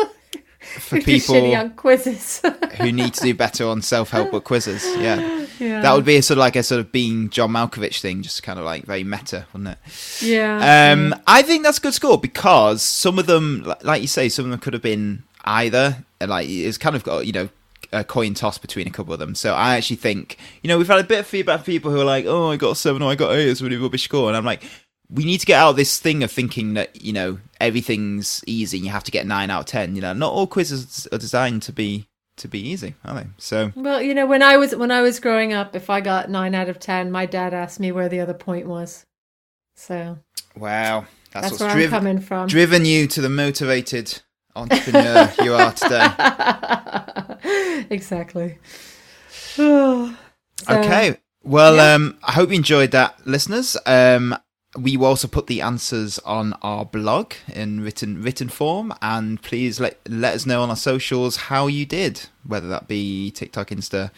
for 0.62 0.97
shitty 0.99 1.05
people 1.05 1.55
on 1.55 1.71
quizzes. 1.71 2.43
who 2.81 2.93
need 2.93 3.15
to 3.15 3.23
do 3.23 3.35
better 3.35 3.67
on 3.67 3.83
self 3.83 4.11
help 4.11 4.31
book 4.31 4.45
quizzes. 4.45 4.85
Yeah, 4.97 5.47
yeah. 5.59 5.81
that 5.81 5.95
would 5.95 6.05
be 6.05 6.17
a 6.17 6.23
sort 6.23 6.38
of 6.38 6.41
like 6.41 6.57
a 6.57 6.62
sort 6.62 6.81
of 6.81 6.93
being 6.93 7.31
John 7.31 7.51
Malkovich 7.51 8.01
thing, 8.01 8.23
just 8.23 8.43
kind 8.43 8.59
of 8.59 8.65
like 8.65 8.85
very 8.85 9.05
meta, 9.05 9.47
wouldn't 9.53 9.77
it? 9.77 10.23
Yeah. 10.23 10.93
Um, 10.93 11.15
I 11.27 11.43
think 11.43 11.65
that's 11.65 11.79
a 11.79 11.81
good 11.81 11.95
score 11.95 12.19
because 12.19 12.83
some 12.83 13.19
of 13.19 13.27
them, 13.27 13.73
like 13.83 14.03
you 14.03 14.09
say, 14.09 14.29
some 14.29 14.47
of 14.47 14.51
them 14.51 14.61
could 14.61 14.73
have 14.73 14.83
been 14.83 15.25
either. 15.45 16.05
Like 16.21 16.49
it's 16.49 16.79
kind 16.79 16.97
of 16.97 17.03
got 17.03 17.27
you 17.27 17.33
know 17.33 17.49
a 17.92 18.05
coin 18.05 18.35
toss 18.35 18.59
between 18.59 18.87
a 18.87 18.90
couple 18.90 19.12
of 19.12 19.18
them. 19.18 19.35
So 19.35 19.55
I 19.55 19.76
actually 19.76 19.96
think 19.96 20.38
you 20.62 20.68
know 20.68 20.78
we've 20.78 20.88
had 20.88 21.00
a 21.00 21.05
bit 21.05 21.20
of 21.20 21.26
feedback 21.26 21.61
from 21.61 21.66
people 21.66 21.90
who 21.90 22.00
are 22.00 22.05
like, 22.05 22.26
oh, 22.26 22.50
I 22.50 22.57
got 22.57 22.76
seven 22.76 23.02
or 23.02 23.11
I 23.11 23.14
got 23.14 23.33
eight. 23.33 23.48
It's 23.48 23.61
a 23.61 23.64
really 23.64 23.76
rubbish 23.76 24.05
score, 24.05 24.28
and 24.28 24.37
I'm 24.37 24.44
like. 24.44 24.62
We 25.14 25.26
need 25.26 25.40
to 25.40 25.46
get 25.46 25.61
out 25.61 25.68
of 25.68 25.76
this 25.76 25.98
thing 25.98 26.22
of 26.22 26.31
thinking 26.31 26.72
that 26.72 27.02
you 27.02 27.12
know 27.12 27.38
everything's 27.61 28.42
easy. 28.46 28.78
and 28.78 28.87
You 28.87 28.92
have 28.92 29.05
to 29.05 29.11
get 29.11 29.26
nine 29.26 29.50
out 29.50 29.61
of 29.61 29.66
ten. 29.66 29.94
You 29.94 30.00
know, 30.00 30.14
not 30.14 30.33
all 30.33 30.46
quizzes 30.46 31.07
are 31.12 31.18
designed 31.18 31.61
to 31.64 31.72
be 31.72 32.07
to 32.38 32.48
be 32.48 32.59
easy, 32.61 32.94
are 33.05 33.16
they? 33.16 33.26
So 33.37 33.72
Well, 33.76 34.00
you 34.00 34.14
know, 34.14 34.24
when 34.24 34.42
I 34.42 34.57
was 34.57 34.74
when 34.74 34.90
I 34.90 35.02
was 35.02 35.20
growing 35.20 35.52
up, 35.52 35.76
if 35.76 35.90
I 35.90 36.00
got 36.00 36.31
nine 36.31 36.55
out 36.55 36.70
of 36.70 36.78
ten, 36.78 37.11
my 37.11 37.26
dad 37.26 37.52
asked 37.52 37.78
me 37.78 37.92
where 37.92 38.09
the 38.09 38.20
other 38.20 38.33
point 38.33 38.66
was. 38.66 39.05
So 39.76 40.16
Wow, 40.57 41.05
that's, 41.33 41.50
that's 41.50 41.50
what's 41.50 41.61
where 41.61 41.70
I'm 41.70 41.76
driven 41.76 41.90
coming 41.90 42.20
from. 42.20 42.46
driven 42.48 42.85
you 42.87 43.07
to 43.09 43.20
the 43.20 43.28
motivated 43.28 44.22
entrepreneur 44.57 45.31
you 45.42 45.52
are 45.52 45.72
today. 45.72 46.09
exactly. 47.90 48.59
So- 49.28 50.14
Okay. 50.68 51.16
Well, 51.42 51.76
Yeah. 51.76 51.94
um, 51.94 52.18
I 52.22 52.33
hope 52.33 52.50
you 52.50 52.57
enjoyed 52.57 52.92
that, 52.92 53.26
listeners. 53.26 53.76
Um, 53.85 54.37
we 54.78 54.96
will 54.96 55.07
also 55.09 55.26
put 55.28 55.48
the 55.48 55.61
answers 55.61 56.18
on 56.20 56.55
our 56.62 56.85
blog 56.85 57.33
in 57.52 57.81
written 57.83 58.22
written 58.22 58.48
form, 58.48 58.94
and 59.02 59.42
please 59.42 59.81
let 59.81 59.98
let 60.09 60.35
us 60.35 60.46
know 60.46 60.62
on 60.62 60.70
our 60.70 60.76
socials 60.76 61.37
how 61.37 61.66
you 61.66 61.85
did, 61.85 62.28
whether 62.46 62.68
that 62.68 62.87
be 62.88 63.31
TikTok, 63.33 63.68
Insta, 63.70 64.11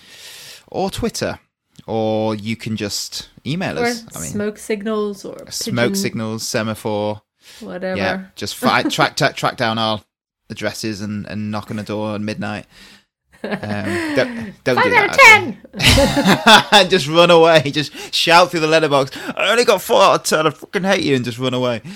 or 0.68 0.90
Twitter, 0.90 1.40
or 1.86 2.34
you 2.34 2.54
can 2.56 2.76
just 2.76 3.30
email 3.46 3.78
Or 3.78 3.84
us. 3.86 4.04
I 4.14 4.20
mean, 4.20 4.30
smoke 4.30 4.58
signals 4.58 5.24
or 5.24 5.50
smoke 5.50 5.92
pigeon, 5.92 5.94
signals, 5.96 6.46
semaphore. 6.46 7.22
whatever. 7.60 7.96
Yeah, 7.98 8.26
just 8.36 8.54
fight, 8.54 8.90
track, 8.92 9.16
track, 9.16 9.34
track 9.34 9.56
down 9.56 9.78
our 9.78 10.02
addresses 10.50 11.00
and, 11.00 11.26
and 11.26 11.50
knock 11.50 11.70
on 11.70 11.78
the 11.78 11.82
door 11.82 12.14
at 12.14 12.20
midnight. 12.20 12.66
Um, 13.44 14.14
don't 14.16 14.64
don't 14.64 14.76
Five 14.76 14.84
do 14.84 14.94
out 14.94 15.10
of 15.10 15.16
ten. 15.16 16.88
just 16.90 17.06
run 17.08 17.30
away. 17.30 17.62
Just 17.70 18.14
shout 18.14 18.50
through 18.50 18.60
the 18.60 18.66
letterbox. 18.66 19.10
I 19.36 19.50
only 19.50 19.64
got 19.64 19.82
four 19.82 20.02
out 20.02 20.20
of 20.20 20.22
ten. 20.24 20.46
I 20.46 20.50
fucking 20.50 20.84
hate 20.84 21.02
you, 21.04 21.14
and 21.16 21.24
just 21.24 21.38
run 21.38 21.54
away. 21.54 21.82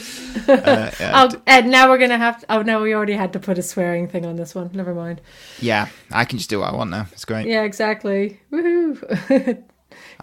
Uh, 0.49 0.91
yeah, 1.01 1.29
Oh, 1.33 1.43
and 1.47 1.71
now 1.71 1.89
we're 1.91 1.99
gonna 1.99 2.17
have. 2.17 2.45
oh 2.49 2.63
no, 2.63 2.81
we 2.81 2.95
already 2.95 3.15
had 3.15 3.33
to 3.33 3.39
put 3.41 3.59
a 3.59 3.63
swearing 3.63 4.07
thing 4.09 4.25
on 4.25 4.37
this 4.37 4.55
one. 4.55 4.71
Never 4.73 4.95
mind. 4.95 5.21
yeah, 5.61 5.89
I 6.13 6.25
can 6.25 6.39
just 6.39 6.49
do 6.49 6.61
what 6.61 6.73
I 6.73 6.77
want 6.77 6.91
now. 6.91 7.07
It's 7.13 7.25
great. 7.25 7.47
Yeah, 7.47 7.65
exactly. 7.65 8.41
Woohoo! 8.53 9.65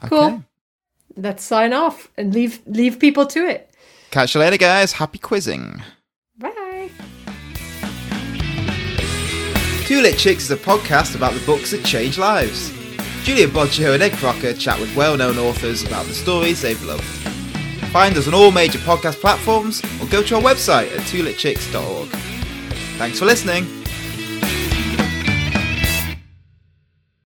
Okay. 0.03 0.09
cool. 0.09 0.43
Let's 1.17 1.43
sign 1.43 1.73
off 1.73 2.09
and 2.17 2.33
leave 2.33 2.61
leave 2.65 2.99
people 2.99 3.25
to 3.27 3.45
it. 3.47 3.69
Catch 4.11 4.35
you 4.35 4.41
later, 4.41 4.57
guys. 4.57 4.93
Happy 4.93 5.17
quizzing. 5.17 5.81
Two 9.85 10.01
Lit 10.01 10.17
Chicks 10.17 10.45
is 10.45 10.49
a 10.49 10.57
podcast 10.57 11.15
about 11.15 11.35
the 11.35 11.45
books 11.45 11.69
that 11.69 11.85
change 11.85 12.17
lives. 12.17 12.71
Julia 13.23 13.47
Boggio 13.47 13.93
and 13.93 14.01
Ed 14.01 14.13
Crocker 14.13 14.51
chat 14.53 14.79
with 14.79 14.95
well-known 14.95 15.37
authors 15.37 15.83
about 15.83 16.07
the 16.07 16.13
stories 16.15 16.59
they've 16.59 16.83
loved. 16.83 17.03
Find 17.91 18.17
us 18.17 18.27
on 18.27 18.33
all 18.33 18.49
major 18.49 18.79
podcast 18.79 19.21
platforms 19.21 19.83
or 20.01 20.07
go 20.07 20.23
to 20.23 20.37
our 20.37 20.41
website 20.41 20.91
at 20.91 21.01
twolitchicks.org. 21.01 22.09
Thanks 22.97 23.19
for 23.19 23.25
listening. 23.25 23.84